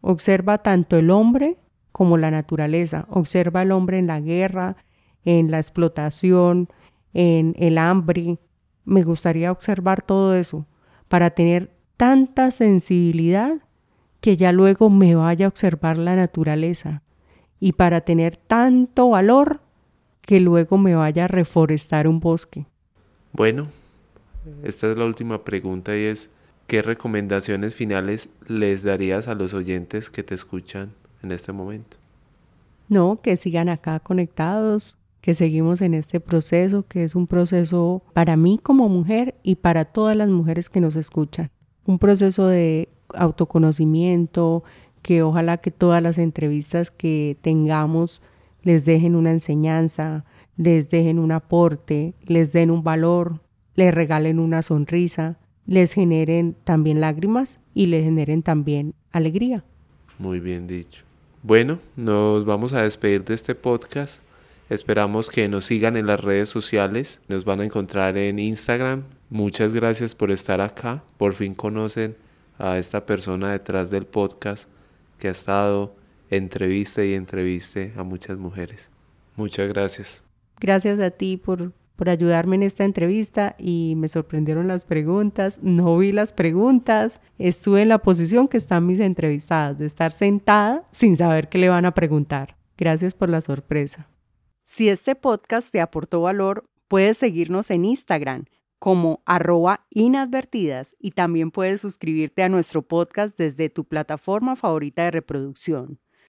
observa 0.00 0.58
tanto 0.58 0.96
el 0.96 1.10
hombre 1.10 1.58
como 1.92 2.18
la 2.18 2.32
naturaleza. 2.32 3.06
Observa 3.08 3.60
al 3.60 3.70
hombre 3.70 3.98
en 3.98 4.08
la 4.08 4.18
guerra, 4.18 4.78
en 5.24 5.50
la 5.50 5.58
explotación, 5.58 6.68
en 7.12 7.54
el 7.58 7.78
hambre. 7.78 8.38
Me 8.84 9.02
gustaría 9.02 9.52
observar 9.52 10.02
todo 10.02 10.34
eso 10.34 10.66
para 11.08 11.30
tener 11.30 11.70
tanta 11.96 12.50
sensibilidad 12.50 13.60
que 14.20 14.36
ya 14.36 14.52
luego 14.52 14.90
me 14.90 15.14
vaya 15.14 15.46
a 15.46 15.48
observar 15.48 15.96
la 15.96 16.16
naturaleza 16.16 17.02
y 17.60 17.72
para 17.72 18.00
tener 18.00 18.36
tanto 18.36 19.10
valor 19.10 19.60
que 20.22 20.40
luego 20.40 20.78
me 20.78 20.94
vaya 20.94 21.24
a 21.24 21.28
reforestar 21.28 22.08
un 22.08 22.20
bosque. 22.20 22.66
Bueno, 23.32 23.68
esta 24.62 24.90
es 24.90 24.96
la 24.96 25.04
última 25.04 25.44
pregunta 25.44 25.96
y 25.96 26.04
es, 26.04 26.30
¿qué 26.66 26.82
recomendaciones 26.82 27.74
finales 27.74 28.28
les 28.46 28.82
darías 28.82 29.28
a 29.28 29.34
los 29.34 29.54
oyentes 29.54 30.08
que 30.08 30.22
te 30.22 30.34
escuchan 30.34 30.92
en 31.24 31.32
este 31.32 31.52
momento. 31.52 31.96
No, 32.88 33.20
que 33.20 33.36
sigan 33.36 33.68
acá 33.68 33.98
conectados, 33.98 34.94
que 35.24 35.32
seguimos 35.32 35.80
en 35.80 35.94
este 35.94 36.20
proceso, 36.20 36.86
que 36.86 37.02
es 37.02 37.14
un 37.14 37.26
proceso 37.26 38.02
para 38.12 38.36
mí 38.36 38.60
como 38.62 38.90
mujer 38.90 39.36
y 39.42 39.54
para 39.54 39.86
todas 39.86 40.14
las 40.14 40.28
mujeres 40.28 40.68
que 40.68 40.82
nos 40.82 40.96
escuchan. 40.96 41.50
Un 41.86 41.98
proceso 41.98 42.46
de 42.46 42.90
autoconocimiento, 43.14 44.64
que 45.00 45.22
ojalá 45.22 45.56
que 45.56 45.70
todas 45.70 46.02
las 46.02 46.18
entrevistas 46.18 46.90
que 46.90 47.38
tengamos 47.40 48.20
les 48.62 48.84
dejen 48.84 49.16
una 49.16 49.30
enseñanza, 49.30 50.26
les 50.58 50.90
dejen 50.90 51.18
un 51.18 51.32
aporte, 51.32 52.12
les 52.26 52.52
den 52.52 52.70
un 52.70 52.84
valor, 52.84 53.40
les 53.76 53.94
regalen 53.94 54.38
una 54.38 54.60
sonrisa, 54.60 55.38
les 55.64 55.94
generen 55.94 56.54
también 56.64 57.00
lágrimas 57.00 57.60
y 57.72 57.86
les 57.86 58.04
generen 58.04 58.42
también 58.42 58.92
alegría. 59.10 59.64
Muy 60.18 60.38
bien 60.38 60.66
dicho. 60.66 61.02
Bueno, 61.42 61.78
nos 61.96 62.44
vamos 62.44 62.74
a 62.74 62.82
despedir 62.82 63.24
de 63.24 63.32
este 63.32 63.54
podcast. 63.54 64.20
Esperamos 64.70 65.30
que 65.30 65.48
nos 65.48 65.66
sigan 65.66 65.96
en 65.96 66.06
las 66.06 66.20
redes 66.20 66.48
sociales. 66.48 67.20
Nos 67.28 67.44
van 67.44 67.60
a 67.60 67.64
encontrar 67.64 68.16
en 68.16 68.38
Instagram, 68.38 69.04
Muchas 69.34 69.72
gracias 69.72 70.14
por 70.14 70.30
estar 70.30 70.60
acá. 70.60 71.02
Por 71.16 71.34
fin 71.34 71.54
conocen 71.56 72.16
a 72.56 72.78
esta 72.78 73.04
persona 73.04 73.50
detrás 73.50 73.90
del 73.90 74.06
podcast 74.06 74.68
que 75.18 75.26
ha 75.26 75.32
estado 75.32 75.96
entrevista 76.30 77.04
y 77.04 77.14
entreviste 77.14 77.92
a 77.96 78.04
muchas 78.04 78.38
mujeres. 78.38 78.92
Muchas 79.34 79.68
gracias. 79.68 80.22
Gracias 80.60 81.00
a 81.00 81.10
ti 81.10 81.36
por, 81.36 81.72
por 81.96 82.10
ayudarme 82.10 82.54
en 82.54 82.62
esta 82.62 82.84
entrevista 82.84 83.56
y 83.58 83.94
me 83.96 84.06
sorprendieron 84.06 84.68
las 84.68 84.84
preguntas. 84.84 85.58
No 85.62 85.98
vi 85.98 86.12
las 86.12 86.32
preguntas. 86.32 87.20
Estuve 87.36 87.82
en 87.82 87.88
la 87.88 87.98
posición 87.98 88.46
que 88.46 88.56
están 88.58 88.86
mis 88.86 89.00
entrevistadas, 89.00 89.78
de 89.78 89.86
estar 89.86 90.12
sentada 90.12 90.84
sin 90.92 91.16
saber 91.16 91.48
qué 91.48 91.58
le 91.58 91.70
van 91.70 91.86
a 91.86 91.94
preguntar. 91.94 92.54
Gracias 92.78 93.14
por 93.14 93.30
la 93.30 93.40
sorpresa. 93.40 94.06
Si 94.64 94.88
este 94.88 95.14
podcast 95.14 95.70
te 95.70 95.80
aportó 95.80 96.22
valor, 96.22 96.68
puedes 96.88 97.18
seguirnos 97.18 97.70
en 97.70 97.84
Instagram 97.84 98.46
como 98.78 99.22
arroba 99.24 99.86
inadvertidas 99.90 100.96
y 100.98 101.12
también 101.12 101.50
puedes 101.50 101.80
suscribirte 101.80 102.42
a 102.42 102.48
nuestro 102.48 102.82
podcast 102.82 103.36
desde 103.38 103.70
tu 103.70 103.84
plataforma 103.84 104.56
favorita 104.56 105.04
de 105.04 105.10
reproducción. 105.10 106.00